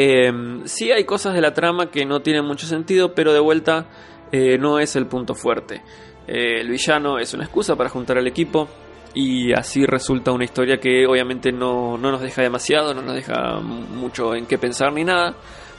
Eh, 0.00 0.62
sí 0.64 0.92
hay 0.92 1.02
cosas 1.02 1.34
de 1.34 1.40
la 1.40 1.52
trama 1.52 1.90
que 1.90 2.06
no 2.06 2.20
tienen 2.20 2.44
mucho 2.44 2.68
sentido, 2.68 3.14
pero 3.14 3.32
de 3.32 3.40
vuelta 3.40 3.86
eh, 4.30 4.56
no 4.56 4.78
es 4.78 4.94
el 4.94 5.06
punto 5.06 5.34
fuerte. 5.34 5.82
Eh, 6.28 6.60
el 6.60 6.68
villano 6.68 7.18
es 7.18 7.34
una 7.34 7.44
excusa 7.44 7.74
para 7.74 7.90
juntar 7.90 8.16
al 8.16 8.26
equipo 8.28 8.68
y 9.12 9.52
así 9.52 9.84
resulta 9.86 10.30
una 10.30 10.44
historia 10.44 10.78
que 10.78 11.04
obviamente 11.04 11.50
no, 11.50 11.98
no 11.98 12.12
nos 12.12 12.20
deja 12.20 12.42
demasiado, 12.42 12.94
no 12.94 13.02
nos 13.02 13.16
deja 13.16 13.58
mucho 13.60 14.36
en 14.36 14.46
qué 14.46 14.56
pensar 14.56 14.92
ni 14.92 15.02
nada, 15.02 15.34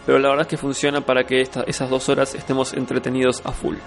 pero 0.05 0.19
la 0.19 0.29
verdad 0.29 0.41
es 0.41 0.49
que 0.49 0.57
funciona 0.57 0.99
para 0.99 1.23
que 1.23 1.41
esas 1.41 1.89
dos 1.89 2.09
horas 2.09 2.35
estemos 2.35 2.73
entretenidos 2.73 3.41
a 3.45 3.53
full. 3.53 3.77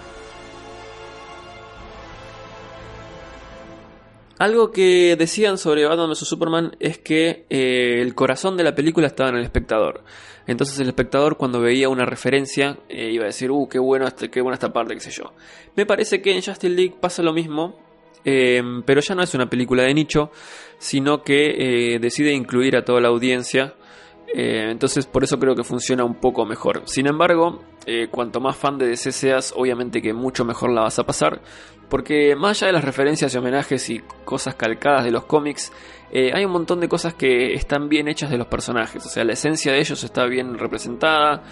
Algo 4.42 4.72
que 4.72 5.14
decían 5.14 5.57
sobre 5.57 5.87
Batman 5.87 6.11
vs 6.11 6.26
Superman 6.26 6.76
es 6.81 6.98
que 6.98 7.46
eh, 7.48 8.00
el 8.02 8.12
corazón 8.16 8.57
de 8.57 8.64
la 8.64 8.74
película 8.74 9.07
estaba 9.07 9.31
en 9.31 9.37
el 9.37 9.44
espectador. 9.44 10.02
Entonces 10.48 10.81
el 10.81 10.88
espectador 10.88 11.37
cuando 11.37 11.61
veía 11.61 11.88
una 11.88 12.05
referencia 12.07 12.76
eh, 12.88 13.12
iba 13.12 13.22
a 13.22 13.26
decir, 13.26 13.52
uh, 13.52 13.68
qué, 13.68 13.78
bueno 13.78 14.05
este, 14.05 14.31
qué 14.31 14.40
buena 14.40 14.55
esta 14.55 14.72
parte, 14.72 14.94
qué 14.94 15.00
sé 15.00 15.12
yo. 15.12 15.33
Me 15.76 15.87
parece 15.87 16.20
que 16.20 16.33
en 16.35 16.42
Justice 16.42 16.68
League 16.70 16.96
pasa 17.00 17.22
lo 17.22 17.33
mismo, 17.33 17.78
em, 18.24 18.83
pero 18.83 19.00
ya 19.00 19.14
no 19.14 19.22
es 19.22 19.33
una 19.33 19.48
película 19.48 19.85
de 19.85 19.94
nicho, 19.94 20.33
sino 20.76 21.22
que 21.22 21.94
eh, 21.94 21.98
decide 22.00 22.33
incluir 22.33 22.74
a 22.74 22.85
toda 22.85 23.00
la 23.00 23.11
audiencia. 23.11 23.76
Entonces 24.34 25.06
por 25.06 25.24
eso 25.24 25.38
creo 25.38 25.54
que 25.54 25.64
funciona 25.64 26.04
un 26.04 26.14
poco 26.14 26.46
mejor. 26.46 26.82
Sin 26.86 27.06
embargo, 27.06 27.60
cuanto 28.10 28.40
más 28.40 28.56
fan 28.56 28.78
de 28.78 28.86
DC 28.86 29.12
seas, 29.12 29.52
obviamente 29.56 30.00
que 30.00 30.12
mucho 30.12 30.44
mejor 30.44 30.70
la 30.70 30.82
vas 30.82 30.98
a 30.98 31.04
pasar 31.04 31.40
porque 31.92 32.34
más 32.36 32.56
allá 32.56 32.68
de 32.68 32.72
las 32.72 32.84
referencias 32.84 33.34
y 33.34 33.36
homenajes 33.36 33.90
y 33.90 33.98
cosas 34.24 34.54
calcadas 34.54 35.04
de 35.04 35.10
los 35.10 35.26
cómics, 35.26 35.70
eh, 36.10 36.30
hay 36.34 36.42
un 36.46 36.50
montón 36.50 36.80
de 36.80 36.88
cosas 36.88 37.12
que 37.12 37.52
están 37.52 37.90
bien 37.90 38.08
hechas 38.08 38.30
de 38.30 38.38
los 38.38 38.46
personajes. 38.46 39.04
O 39.04 39.10
sea, 39.10 39.24
la 39.24 39.34
esencia 39.34 39.72
de 39.72 39.80
ellos 39.80 40.02
está 40.02 40.24
bien 40.24 40.56
representada, 40.56 41.42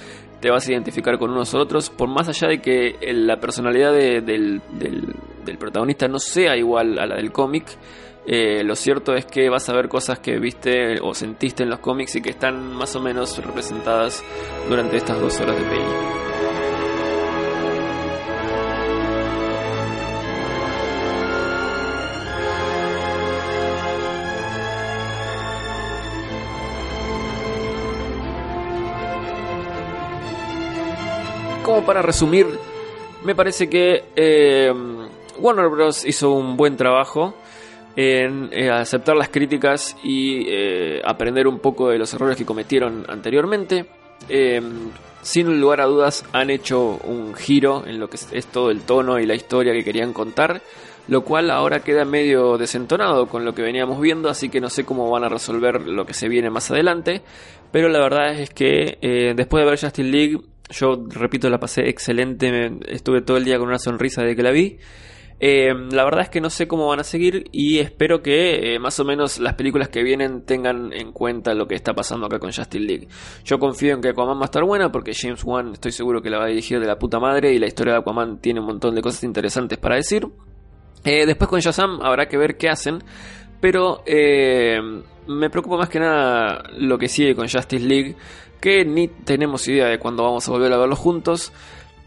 te 0.41 0.51
vas 0.51 0.67
a 0.67 0.73
identificar 0.73 1.19
con 1.19 1.31
unos 1.31 1.53
u 1.53 1.59
otros, 1.59 1.91
por 1.91 2.09
más 2.09 2.27
allá 2.31 2.49
de 2.49 2.63
que 2.63 2.97
la 3.13 3.39
personalidad 3.39 3.93
del, 3.93 4.63
protagonista 5.59 6.09
no 6.09 6.19
sea 6.19 6.57
igual 6.57 6.99
a 6.99 7.05
la 7.05 7.17
del 7.17 7.33
cómic. 7.33 7.67
Eh, 8.27 8.63
lo 8.65 8.77
cierto 8.77 9.15
es 9.15 9.25
que 9.25 9.49
vas 9.49 9.69
a 9.69 9.73
ver 9.73 9.89
cosas 9.89 10.19
que 10.19 10.39
viste 10.39 11.01
o 11.01 11.15
sentiste 11.15 11.63
en 11.63 11.71
los 11.71 11.81
cómics 11.81 12.17
y 12.17 12.23
que 12.23 12.31
están 12.31 12.75
más 12.75 12.95
o 12.95 13.01
menos 13.01 13.45
representadas 13.45 14.23
durante 14.69 14.97
estas 14.97 15.21
dos 15.21 15.41
horas 15.41 15.57
de 15.57 15.65
peli. 15.65 16.21
como 31.71 31.87
para 31.87 32.03
resumir, 32.03 32.49
me 33.23 33.37
parece 33.37 33.71
que 33.71 34.03
eh, 34.17 34.75
Warner 35.39 35.69
Bros. 35.69 36.05
hizo 36.05 36.33
un 36.33 36.57
buen 36.57 36.77
trabajo 36.77 37.35
en 37.97 38.51
eh, 38.53 38.71
aceptar 38.71 39.17
las 39.17 39.29
críticas 39.29 39.97
y 40.03 40.47
eh, 40.49 41.01
aprender 41.05 41.47
un 41.47 41.59
poco 41.59 41.89
de 41.89 41.99
los 41.99 42.13
errores 42.15 42.37
que 42.37 42.45
cometieron 42.45 43.05
anteriormente. 43.09 43.87
sin 45.23 45.61
lugar 45.61 45.81
a 45.81 45.87
dudas 45.87 46.25
han 46.33 46.51
hecho 46.51 46.99
un 47.05 47.35
giro 47.35 47.85
en 47.87 47.99
lo 47.99 48.09
que 48.09 48.17
es 48.17 48.47
todo 48.47 48.71
el 48.71 48.83
tono 48.83 49.19
y 49.19 49.27
la 49.27 49.35
historia 49.35 49.73
que 49.73 49.85
querían 49.85 50.13
contar, 50.13 50.63
lo 51.09 51.25
cual 51.25 51.51
ahora 51.51 51.81
queda 51.81 52.05
medio 52.05 52.57
desentonado 52.57 53.27
con 53.27 53.45
lo 53.45 53.55
que 53.55 53.63
veníamos 53.63 54.01
viendo, 54.01 54.31
así 54.31 54.49
que 54.49 54.61
no 54.61 54.71
sé 54.71 54.85
cómo 54.85 55.11
van 55.11 55.25
a 55.25 55.29
resolver 55.29 55.83
lo 55.83 56.07
que 56.07 56.15
se 56.15 56.29
viene 56.29 56.49
más 56.49 56.71
adelante, 56.71 57.23
pero 57.71 57.89
la 57.89 57.99
verdad 57.99 58.39
es 58.39 58.51
que 58.51 59.35
después 59.37 59.63
de 59.63 59.71
ver 59.71 59.81
Justice 59.81 60.09
League 60.09 60.39
yo, 60.71 61.05
repito, 61.09 61.51
la 61.51 61.59
pasé 61.59 61.89
excelente, 61.89 62.71
estuve 62.89 63.23
todo 63.23 63.37
el 63.37 63.45
día 63.45 63.59
con 63.59 63.69
una 63.69 63.79
sonrisa 63.79 64.23
de 64.23 64.37
que 64.37 64.43
la 64.43 64.51
vi. 64.51 64.79
Eh, 65.43 65.73
la 65.91 66.05
verdad 66.05 66.21
es 66.21 66.29
que 66.29 66.43
no 66.43 66.51
sé 66.51 66.69
cómo 66.69 66.87
van 66.87 67.01
a 67.01 67.05
seguir 67.05 67.49
y 67.51 67.79
espero 67.79 68.23
que 68.23 68.75
eh, 68.75 68.79
más 68.79 69.01
o 69.01 69.07
menos 69.07 69.39
las 69.39 69.55
películas 69.55 69.89
que 69.89 70.03
vienen 70.03 70.45
tengan 70.45 70.93
en 70.93 71.13
cuenta 71.13 71.55
lo 71.55 71.67
que 71.67 71.75
está 71.75 71.95
pasando 71.95 72.27
acá 72.27 72.39
con 72.39 72.53
Justice 72.53 72.79
League. 72.85 73.09
Yo 73.45 73.59
confío 73.59 73.95
en 73.95 74.03
que 74.03 74.11
Aquaman 74.11 74.37
va 74.37 74.43
a 74.43 74.45
estar 74.45 74.63
buena 74.65 74.93
porque 74.93 75.13
James 75.15 75.43
Wan 75.43 75.73
estoy 75.73 75.93
seguro 75.93 76.21
que 76.21 76.29
la 76.29 76.39
va 76.39 76.45
a 76.45 76.49
dirigir 76.49 76.79
de 76.79 76.87
la 76.87 76.99
puta 76.99 77.19
madre 77.19 77.55
y 77.55 77.59
la 77.59 77.67
historia 77.67 77.95
de 77.95 78.01
Aquaman 78.01 78.39
tiene 78.39 78.61
un 78.61 78.67
montón 78.67 78.95
de 78.95 79.01
cosas 79.01 79.25
interesantes 79.25 79.79
para 79.79 79.97
decir. 79.97 80.27
Eh, 81.05 81.25
después 81.25 81.49
con 81.49 81.61
Shazam 81.61 82.03
habrá 82.03 82.29
que 82.29 82.37
ver 82.37 82.59
qué 82.59 82.69
hacen, 82.69 83.03
pero 83.63 84.05
me 85.27 85.49
preocupa 85.49 85.79
más 85.79 85.89
que 85.89 86.01
nada 86.01 86.65
lo 86.77 86.99
que 86.99 87.09
sigue 87.09 87.35
con 87.35 87.49
Justice 87.49 87.87
League 87.87 88.15
que 88.61 88.85
ni 88.85 89.09
tenemos 89.09 89.67
idea 89.69 89.87
de 89.87 89.99
cuándo 89.99 90.23
vamos 90.23 90.47
a 90.47 90.53
volver 90.53 90.71
a 90.73 90.77
verlos 90.77 90.99
juntos, 90.99 91.53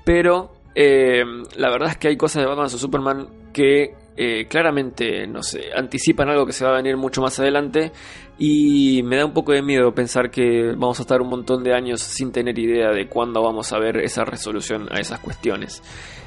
pero 0.06 0.52
eh, 0.76 1.24
la 1.58 1.70
verdad 1.70 1.90
es 1.90 1.98
que 1.98 2.08
hay 2.10 2.18
cosas 2.18 2.44
de 2.44 2.48
Batman 2.48 2.66
o 2.66 2.70
Superman 2.70 3.28
que 3.54 3.96
eh, 4.16 4.46
claramente, 4.48 5.26
no 5.28 5.42
sé, 5.42 5.72
anticipan 5.76 6.30
algo 6.30 6.46
que 6.46 6.54
se 6.54 6.66
va 6.66 6.72
a 6.72 6.76
venir 6.76 6.98
mucho 6.98 7.22
más 7.22 7.40
adelante 7.40 7.92
y 8.38 9.02
me 9.04 9.18
da 9.18 9.26
un 9.26 9.34
poco 9.34 9.54
de 9.54 9.62
miedo 9.62 9.94
pensar 9.94 10.30
que 10.30 10.74
vamos 10.76 11.00
a 11.00 11.04
estar 11.04 11.22
un 11.22 11.30
montón 11.30 11.64
de 11.64 11.74
años 11.74 12.02
sin 12.02 12.32
tener 12.32 12.58
idea 12.58 12.90
de 12.90 13.08
cuándo 13.08 13.42
vamos 13.42 13.72
a 13.74 13.80
ver 13.80 13.98
esa 13.98 14.24
resolución 14.26 14.88
a 14.92 15.00
esas 15.00 15.20
cuestiones. 15.20 15.82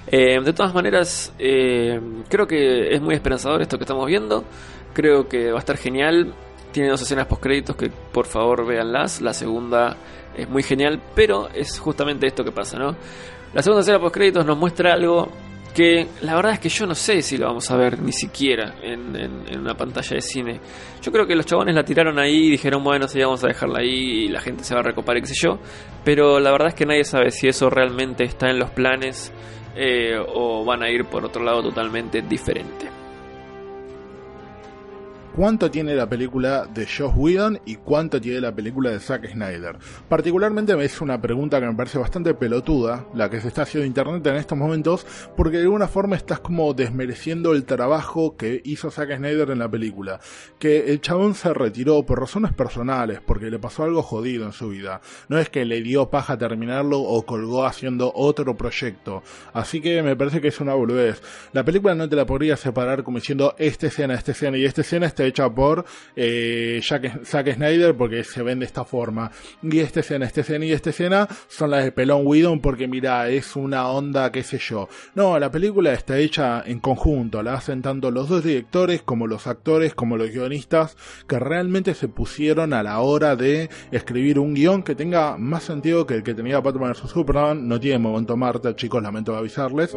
Eh, 0.08 0.40
de 0.40 0.52
todas 0.52 0.72
maneras, 0.72 1.32
creo 1.36 2.46
que 2.46 2.94
es 2.94 3.00
muy 3.00 3.14
esperanzador 3.14 3.62
esto 3.62 3.76
que 3.76 3.84
estamos 3.84 4.06
viendo, 4.06 4.44
creo 4.92 5.28
que 5.28 5.50
va 5.50 5.56
a 5.56 5.60
estar 5.60 5.76
genial 5.76 6.34
tiene 6.76 6.90
dos 6.90 7.00
escenas 7.00 7.26
post 7.26 7.42
créditos 7.42 7.74
que 7.74 7.88
por 7.88 8.26
favor 8.26 8.66
véanlas. 8.66 9.22
La 9.22 9.32
segunda 9.32 9.96
es 10.36 10.46
muy 10.46 10.62
genial, 10.62 11.00
pero 11.14 11.48
es 11.48 11.78
justamente 11.78 12.26
esto 12.26 12.44
que 12.44 12.52
pasa, 12.52 12.78
¿no? 12.78 12.94
La 13.54 13.62
segunda 13.62 13.80
escena 13.80 13.98
post 13.98 14.14
créditos 14.14 14.44
nos 14.44 14.58
muestra 14.58 14.92
algo 14.92 15.30
que 15.74 16.06
la 16.22 16.34
verdad 16.34 16.52
es 16.52 16.58
que 16.58 16.70
yo 16.70 16.86
no 16.86 16.94
sé 16.94 17.20
si 17.20 17.36
lo 17.36 17.46
vamos 17.48 17.70
a 17.70 17.76
ver 17.76 18.00
ni 18.00 18.12
siquiera 18.12 18.76
en, 18.82 19.58
una 19.58 19.74
pantalla 19.74 20.16
de 20.16 20.22
cine. 20.22 20.60
Yo 21.02 21.12
creo 21.12 21.26
que 21.26 21.36
los 21.36 21.44
chabones 21.44 21.74
la 21.74 21.84
tiraron 21.84 22.18
ahí 22.18 22.46
y 22.46 22.50
dijeron, 22.52 22.82
bueno, 22.82 23.06
sí, 23.06 23.20
vamos 23.20 23.44
a 23.44 23.48
dejarla 23.48 23.80
ahí 23.80 24.24
y 24.24 24.28
la 24.28 24.40
gente 24.40 24.64
se 24.64 24.74
va 24.74 24.80
a 24.80 24.84
recopar 24.84 25.18
y 25.18 25.20
qué 25.20 25.26
sé 25.26 25.34
yo. 25.38 25.58
Pero 26.02 26.40
la 26.40 26.50
verdad 26.50 26.68
es 26.68 26.74
que 26.74 26.86
nadie 26.86 27.04
sabe 27.04 27.30
si 27.30 27.46
eso 27.48 27.68
realmente 27.68 28.24
está 28.24 28.48
en 28.48 28.58
los 28.58 28.70
planes 28.70 29.32
eh, 29.74 30.16
o 30.34 30.64
van 30.64 30.82
a 30.82 30.90
ir 30.90 31.04
por 31.04 31.26
otro 31.26 31.44
lado 31.44 31.62
totalmente 31.62 32.22
diferente 32.22 32.95
cuánto 35.36 35.70
tiene 35.70 35.94
la 35.94 36.08
película 36.08 36.64
de 36.64 36.86
Josh 36.86 37.12
Whedon 37.14 37.60
y 37.66 37.74
cuánto 37.76 38.18
tiene 38.18 38.40
la 38.40 38.54
película 38.54 38.88
de 38.90 39.00
Zack 39.00 39.32
Snyder. 39.32 39.76
Particularmente 40.08 40.74
me 40.74 40.86
es 40.86 41.02
una 41.02 41.20
pregunta 41.20 41.60
que 41.60 41.66
me 41.66 41.74
parece 41.74 41.98
bastante 41.98 42.32
pelotuda, 42.32 43.04
la 43.12 43.28
que 43.28 43.42
se 43.42 43.48
está 43.48 43.62
haciendo 43.62 43.84
en 43.84 43.90
internet 43.90 44.26
en 44.26 44.36
estos 44.36 44.56
momentos, 44.56 45.06
porque 45.36 45.58
de 45.58 45.64
alguna 45.64 45.88
forma 45.88 46.16
estás 46.16 46.40
como 46.40 46.72
desmereciendo 46.72 47.52
el 47.52 47.66
trabajo 47.66 48.38
que 48.38 48.62
hizo 48.64 48.90
Zack 48.90 49.14
Snyder 49.18 49.50
en 49.50 49.58
la 49.58 49.70
película. 49.70 50.20
Que 50.58 50.90
el 50.90 51.02
chabón 51.02 51.34
se 51.34 51.52
retiró 51.52 52.02
por 52.06 52.18
razones 52.18 52.54
personales, 52.54 53.20
porque 53.20 53.50
le 53.50 53.58
pasó 53.58 53.84
algo 53.84 54.02
jodido 54.02 54.46
en 54.46 54.52
su 54.52 54.70
vida. 54.70 55.02
No 55.28 55.38
es 55.38 55.50
que 55.50 55.66
le 55.66 55.82
dio 55.82 56.08
paja 56.08 56.38
terminarlo 56.38 56.98
o 57.00 57.26
colgó 57.26 57.66
haciendo 57.66 58.10
otro 58.14 58.56
proyecto. 58.56 59.22
Así 59.52 59.82
que 59.82 60.02
me 60.02 60.16
parece 60.16 60.40
que 60.40 60.48
es 60.48 60.60
una 60.60 60.72
boludez. 60.72 61.20
La 61.52 61.62
película 61.62 61.94
no 61.94 62.08
te 62.08 62.16
la 62.16 62.24
podría 62.24 62.56
separar 62.56 63.02
como 63.02 63.18
diciendo 63.18 63.54
esta 63.58 63.88
escena, 63.88 64.14
esta 64.14 64.32
escena 64.32 64.56
y 64.56 64.64
esta 64.64 64.80
escena, 64.80 65.04
este 65.04 65.25
hecha 65.26 65.50
por 65.50 65.84
eh, 66.14 66.80
Zack 66.82 67.54
Snyder 67.54 67.96
porque 67.96 68.24
se 68.24 68.42
ven 68.42 68.60
de 68.60 68.66
esta 68.66 68.84
forma. 68.84 69.30
Y 69.62 69.80
esta 69.80 70.00
escena, 70.00 70.26
esta 70.26 70.40
escena 70.40 70.64
y 70.64 70.72
esta 70.72 70.90
escena 70.90 71.28
son 71.48 71.70
las 71.70 71.84
de 71.84 71.92
Pelón 71.92 72.26
Whedon 72.26 72.60
porque 72.60 72.88
mira, 72.88 73.28
es 73.28 73.56
una 73.56 73.88
onda, 73.88 74.32
qué 74.32 74.42
sé 74.42 74.58
yo. 74.58 74.88
No, 75.14 75.38
la 75.38 75.50
película 75.50 75.92
está 75.92 76.18
hecha 76.18 76.62
en 76.64 76.80
conjunto, 76.80 77.42
la 77.42 77.54
hacen 77.54 77.82
tanto 77.82 78.10
los 78.10 78.28
dos 78.28 78.44
directores 78.44 79.02
como 79.02 79.26
los 79.26 79.46
actores 79.46 79.94
como 79.94 80.16
los 80.16 80.30
guionistas 80.30 80.96
que 81.26 81.38
realmente 81.38 81.94
se 81.94 82.08
pusieron 82.08 82.72
a 82.72 82.82
la 82.82 83.00
hora 83.00 83.36
de 83.36 83.70
escribir 83.90 84.38
un 84.38 84.54
guion 84.54 84.82
que 84.82 84.94
tenga 84.94 85.36
más 85.36 85.64
sentido 85.64 86.06
que 86.06 86.14
el 86.14 86.22
que 86.22 86.34
tenía 86.34 86.60
Batman 86.60 86.92
vs 86.92 87.10
Superman. 87.10 87.68
No 87.68 87.80
tiene 87.80 87.98
momento 87.98 88.36
Marta, 88.36 88.74
chicos, 88.74 89.02
lamento 89.02 89.36
avisarles. 89.36 89.94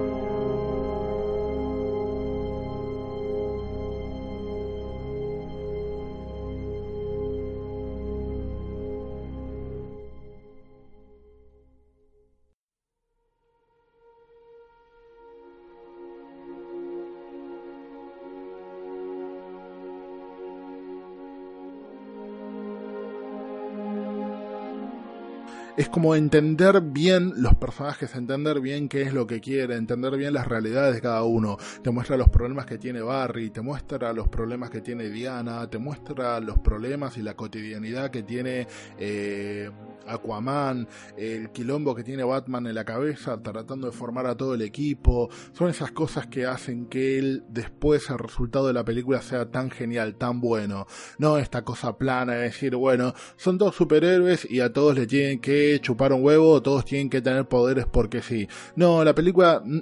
Es 25.80 25.88
como 25.88 26.14
entender 26.14 26.82
bien 26.82 27.32
los 27.38 27.56
personajes, 27.56 28.14
entender 28.14 28.60
bien 28.60 28.90
qué 28.90 29.02
es 29.04 29.14
lo 29.14 29.26
que 29.26 29.40
quiere, 29.40 29.78
entender 29.78 30.18
bien 30.18 30.34
las 30.34 30.46
realidades 30.46 30.94
de 30.94 31.00
cada 31.00 31.24
uno. 31.24 31.58
Te 31.82 31.90
muestra 31.90 32.18
los 32.18 32.28
problemas 32.28 32.66
que 32.66 32.78
tiene 32.78 33.00
Barry, 33.00 33.50
te 33.50 33.62
muestra 33.62 34.12
los 34.12 34.28
problemas 34.28 34.70
que 34.72 34.82
tiene 34.82 35.10
Diana, 35.10 35.70
te 35.70 35.78
muestra 35.78 36.42
los 36.42 36.60
problemas 36.60 37.16
y 37.16 37.22
la 37.22 37.34
cotidianidad 37.38 38.12
que 38.12 38.24
tiene 38.24 38.68
eh, 38.98 39.72
Aquaman, 40.06 40.86
el 41.16 41.52
quilombo 41.52 41.96
que 41.96 42.04
tiene 42.04 42.24
Batman 42.24 42.68
en 42.68 42.76
la 42.76 42.84
cabeza, 42.84 43.42
tratando 43.42 43.88
de 43.88 43.94
formar 43.94 44.26
a 44.28 44.36
todo 44.36 44.56
el 44.56 44.62
equipo. 44.64 45.30
Son 45.54 45.70
esas 45.70 45.92
cosas 45.92 46.28
que 46.28 46.46
hacen 46.46 46.88
que 46.88 47.18
él 47.20 47.46
después 47.48 48.10
el 48.10 48.18
resultado 48.18 48.68
de 48.68 48.74
la 48.74 48.84
película 48.84 49.22
sea 49.22 49.50
tan 49.50 49.72
genial, 49.72 50.16
tan 50.16 50.42
bueno. 50.42 50.88
No 51.20 51.38
esta 51.38 51.64
cosa 51.64 51.98
plana 51.98 52.34
de 52.34 52.44
decir, 52.44 52.76
bueno, 52.76 53.14
son 53.38 53.58
todos 53.58 53.76
superhéroes 53.76 54.46
y 54.50 54.60
a 54.60 54.74
todos 54.74 54.94
le 54.96 55.08
tienen 55.08 55.40
que 55.40 55.69
chupar 55.78 56.14
un 56.14 56.24
huevo, 56.24 56.62
todos 56.62 56.86
tienen 56.86 57.10
que 57.10 57.22
tener 57.22 57.48
poderes 57.48 57.86
porque 57.86 58.22
sí. 58.22 58.48
No, 58.76 59.04
la 59.04 59.14
película 59.14 59.62
mm, 59.64 59.80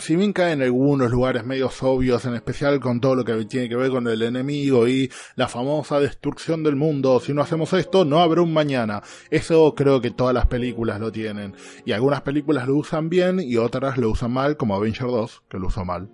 si 0.00 0.16
bien 0.16 0.32
cae 0.32 0.52
en 0.52 0.62
algunos 0.62 1.10
lugares 1.10 1.44
medios 1.44 1.82
obvios, 1.82 2.24
en 2.24 2.34
especial 2.34 2.80
con 2.80 3.00
todo 3.00 3.14
lo 3.14 3.24
que 3.24 3.44
tiene 3.44 3.68
que 3.68 3.76
ver 3.76 3.90
con 3.90 4.06
el 4.08 4.22
enemigo 4.22 4.88
y 4.88 5.10
la 5.36 5.48
famosa 5.48 6.00
destrucción 6.00 6.62
del 6.62 6.76
mundo, 6.76 7.20
si 7.20 7.32
no 7.32 7.42
hacemos 7.42 7.72
esto, 7.72 8.04
no 8.04 8.20
habrá 8.20 8.42
un 8.42 8.52
mañana. 8.52 9.02
Eso 9.30 9.74
creo 9.74 10.00
que 10.00 10.10
todas 10.10 10.34
las 10.34 10.46
películas 10.46 11.00
lo 11.00 11.12
tienen. 11.12 11.54
Y 11.84 11.92
algunas 11.92 12.22
películas 12.22 12.66
lo 12.66 12.76
usan 12.76 13.08
bien 13.08 13.40
y 13.40 13.56
otras 13.56 13.96
lo 13.96 14.10
usan 14.10 14.32
mal, 14.32 14.56
como 14.56 14.74
Avenger 14.74 15.06
2, 15.06 15.44
que 15.48 15.58
lo 15.58 15.68
usó 15.68 15.84
mal. 15.84 16.08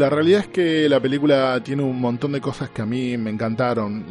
La 0.00 0.08
realidad 0.08 0.40
es 0.40 0.46
que 0.46 0.88
la 0.88 0.98
película 0.98 1.60
tiene 1.62 1.82
un 1.82 2.00
montón 2.00 2.32
de 2.32 2.40
cosas 2.40 2.70
que 2.70 2.80
a 2.80 2.86
mí 2.86 3.18
me 3.18 3.28
encantaron. 3.28 4.06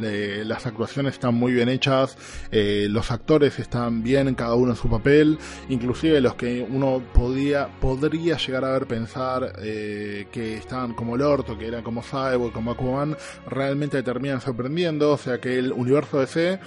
las 0.46 0.68
actuaciones 0.68 1.14
están 1.14 1.34
muy 1.34 1.52
bien 1.52 1.68
hechas, 1.68 2.16
eh, 2.52 2.86
los 2.88 3.10
actores 3.10 3.58
están 3.58 4.04
bien, 4.04 4.36
cada 4.36 4.54
uno 4.54 4.74
en 4.74 4.78
su 4.78 4.88
papel, 4.88 5.40
inclusive 5.68 6.22
los 6.22 6.36
que 6.36 6.62
uno 6.62 7.02
podía, 7.12 7.70
podría 7.82 8.38
llegar 8.38 8.66
a 8.66 8.74
ver 8.74 8.86
pensar 8.86 9.54
eh, 9.64 10.28
que 10.32 10.58
estaban 10.58 10.94
como 10.94 11.16
el 11.16 11.24
orto, 11.24 11.58
que 11.58 11.66
eran 11.66 11.82
como 11.82 12.04
Cyborg, 12.04 12.54
como 12.54 12.70
Aquaman, 12.70 13.18
realmente 13.48 14.04
terminan 14.04 14.42
sorprendiendo, 14.42 15.14
o 15.14 15.18
sea 15.18 15.42
que 15.42 15.58
el 15.58 15.72
universo 15.72 16.20
DC 16.20 16.60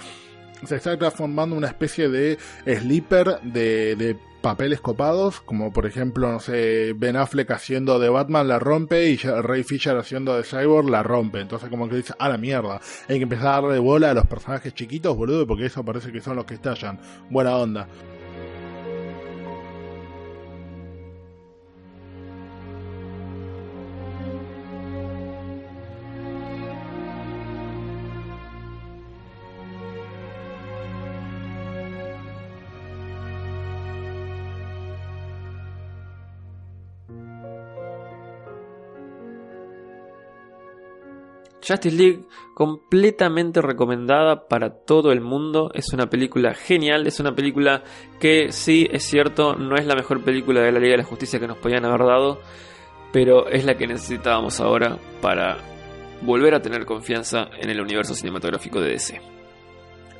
se 0.65 0.75
está 0.75 0.97
transformando 0.97 1.55
en 1.55 1.59
una 1.59 1.67
especie 1.67 2.09
de 2.09 2.37
sleeper 2.65 3.39
de, 3.41 3.95
de 3.95 4.17
papeles 4.43 4.81
copados, 4.81 5.39
como 5.39 5.71
por 5.71 5.85
ejemplo, 5.85 6.29
no 6.29 6.39
sé, 6.41 6.93
Ben 6.97 7.15
Affleck 7.15 7.49
haciendo 7.51 7.97
de 7.97 8.09
Batman 8.09 8.49
la 8.49 8.59
rompe 8.59 9.09
y 9.09 9.15
Ray 9.15 9.63
Fisher 9.63 9.97
haciendo 9.97 10.35
de 10.35 10.43
Cyborg 10.43 10.89
la 10.89 11.01
rompe. 11.01 11.39
Entonces 11.39 11.69
como 11.69 11.87
que 11.87 11.95
dice, 11.95 12.13
a 12.19 12.27
la 12.27 12.37
mierda, 12.37 12.81
hay 13.07 13.17
que 13.17 13.23
empezar 13.23 13.47
a 13.47 13.61
darle 13.61 13.79
bola 13.79 14.11
a 14.11 14.13
los 14.13 14.27
personajes 14.27 14.73
chiquitos, 14.73 15.15
boludo, 15.15 15.47
porque 15.47 15.67
eso 15.67 15.83
parece 15.85 16.11
que 16.11 16.19
son 16.19 16.35
los 16.35 16.45
que 16.45 16.55
estallan. 16.55 16.99
Buena 17.29 17.55
onda. 17.55 17.87
Justice 41.65 41.95
League 41.95 42.25
completamente 42.53 43.61
recomendada 43.61 44.47
para 44.47 44.69
todo 44.69 45.11
el 45.11 45.21
mundo. 45.21 45.71
Es 45.73 45.93
una 45.93 46.09
película 46.09 46.53
genial, 46.53 47.07
es 47.07 47.19
una 47.19 47.35
película 47.35 47.83
que 48.19 48.51
sí, 48.51 48.87
es 48.91 49.03
cierto, 49.03 49.55
no 49.55 49.75
es 49.75 49.85
la 49.85 49.95
mejor 49.95 50.23
película 50.23 50.61
de 50.61 50.71
la 50.71 50.79
Liga 50.79 50.91
de 50.91 50.97
la 50.99 51.03
Justicia 51.03 51.39
que 51.39 51.47
nos 51.47 51.57
podían 51.57 51.85
haber 51.85 52.01
dado, 52.01 52.39
pero 53.11 53.47
es 53.47 53.65
la 53.65 53.75
que 53.75 53.87
necesitábamos 53.87 54.59
ahora 54.59 54.97
para 55.21 55.57
volver 56.21 56.53
a 56.55 56.61
tener 56.61 56.85
confianza 56.85 57.49
en 57.59 57.69
el 57.69 57.81
universo 57.81 58.15
cinematográfico 58.15 58.79
de 58.79 58.91
DC. 58.91 59.32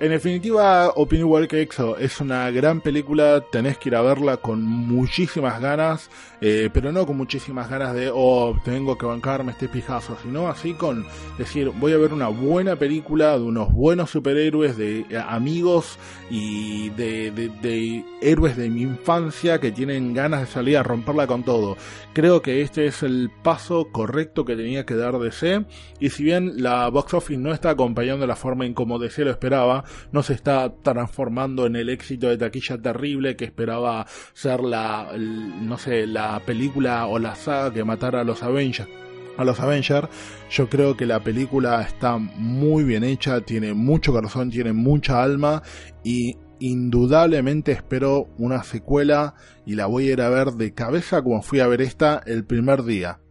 En 0.03 0.09
definitiva, 0.09 0.89
opino 0.89 1.21
igual 1.21 1.47
que 1.47 1.61
Exo, 1.61 1.97
es 1.97 2.19
una 2.19 2.51
gran 2.51 2.81
película, 2.81 3.39
tenés 3.39 3.77
que 3.77 3.87
ir 3.87 3.95
a 3.95 4.01
verla 4.01 4.35
con 4.35 4.61
muchísimas 4.61 5.61
ganas, 5.61 6.09
eh, 6.41 6.69
pero 6.73 6.91
no 6.91 7.05
con 7.05 7.15
muchísimas 7.15 7.69
ganas 7.69 7.93
de, 7.95 8.11
oh, 8.13 8.53
tengo 8.65 8.97
que 8.97 9.05
bancarme 9.05 9.53
este 9.53 9.69
pijazo, 9.69 10.17
sino 10.21 10.49
así 10.49 10.73
con 10.73 11.05
decir, 11.37 11.71
voy 11.79 11.93
a 11.93 11.97
ver 11.97 12.11
una 12.11 12.27
buena 12.27 12.75
película 12.75 13.37
de 13.37 13.45
unos 13.45 13.71
buenos 13.71 14.09
superhéroes, 14.09 14.75
de 14.75 15.05
eh, 15.09 15.23
amigos 15.25 15.97
y 16.29 16.89
de, 16.89 18.03
héroes 18.21 18.57
de 18.57 18.69
mi 18.69 18.81
infancia 18.81 19.61
que 19.61 19.71
tienen 19.71 20.13
ganas 20.13 20.41
de 20.41 20.47
salir 20.47 20.75
a 20.75 20.83
romperla 20.83 21.27
con 21.27 21.43
todo. 21.43 21.77
Creo 22.11 22.41
que 22.41 22.61
este 22.61 22.87
es 22.87 23.03
el 23.03 23.31
paso 23.41 23.87
correcto 23.89 24.43
que 24.43 24.57
tenía 24.57 24.85
que 24.85 24.95
dar 24.95 25.17
DC, 25.17 25.63
y 26.01 26.09
si 26.09 26.25
bien 26.25 26.61
la 26.61 26.89
box 26.89 27.13
office 27.13 27.39
no 27.39 27.53
está 27.53 27.69
acompañando 27.69 28.27
la 28.27 28.35
forma 28.35 28.65
en 28.65 28.73
como 28.73 28.99
DC 28.99 29.23
lo 29.23 29.31
esperaba, 29.31 29.85
no 30.11 30.23
se 30.23 30.33
está 30.33 30.73
transformando 30.81 31.65
en 31.65 31.75
el 31.75 31.89
éxito 31.89 32.29
de 32.29 32.37
taquilla 32.37 32.81
terrible 32.81 33.35
que 33.35 33.45
esperaba 33.45 34.05
ser 34.33 34.61
la, 34.61 35.11
no 35.17 35.77
sé, 35.77 36.07
la 36.07 36.39
película 36.45 37.07
o 37.07 37.19
la 37.19 37.35
saga 37.35 37.73
que 37.73 37.83
matara 37.83 38.21
a 38.21 38.23
los 38.23 38.43
Avengers 38.43 38.89
a 39.37 39.43
los 39.43 39.59
Avengers. 39.59 40.09
Yo 40.51 40.69
creo 40.69 40.95
que 40.95 41.05
la 41.05 41.19
película 41.19 41.81
está 41.81 42.17
muy 42.17 42.83
bien 42.83 43.03
hecha, 43.03 43.41
tiene 43.41 43.73
mucho 43.73 44.11
corazón, 44.11 44.51
tiene 44.51 44.73
mucha 44.73 45.23
alma 45.23 45.63
y 46.03 46.37
indudablemente 46.59 47.71
espero 47.71 48.27
una 48.37 48.63
secuela 48.63 49.35
y 49.65 49.75
la 49.75 49.87
voy 49.87 50.09
a 50.09 50.13
ir 50.13 50.21
a 50.21 50.29
ver 50.29 50.51
de 50.51 50.73
cabeza 50.73 51.21
como 51.21 51.41
fui 51.41 51.59
a 51.59 51.67
ver 51.67 51.81
esta 51.81 52.21
el 52.25 52.45
primer 52.45 52.83
día. 52.83 53.22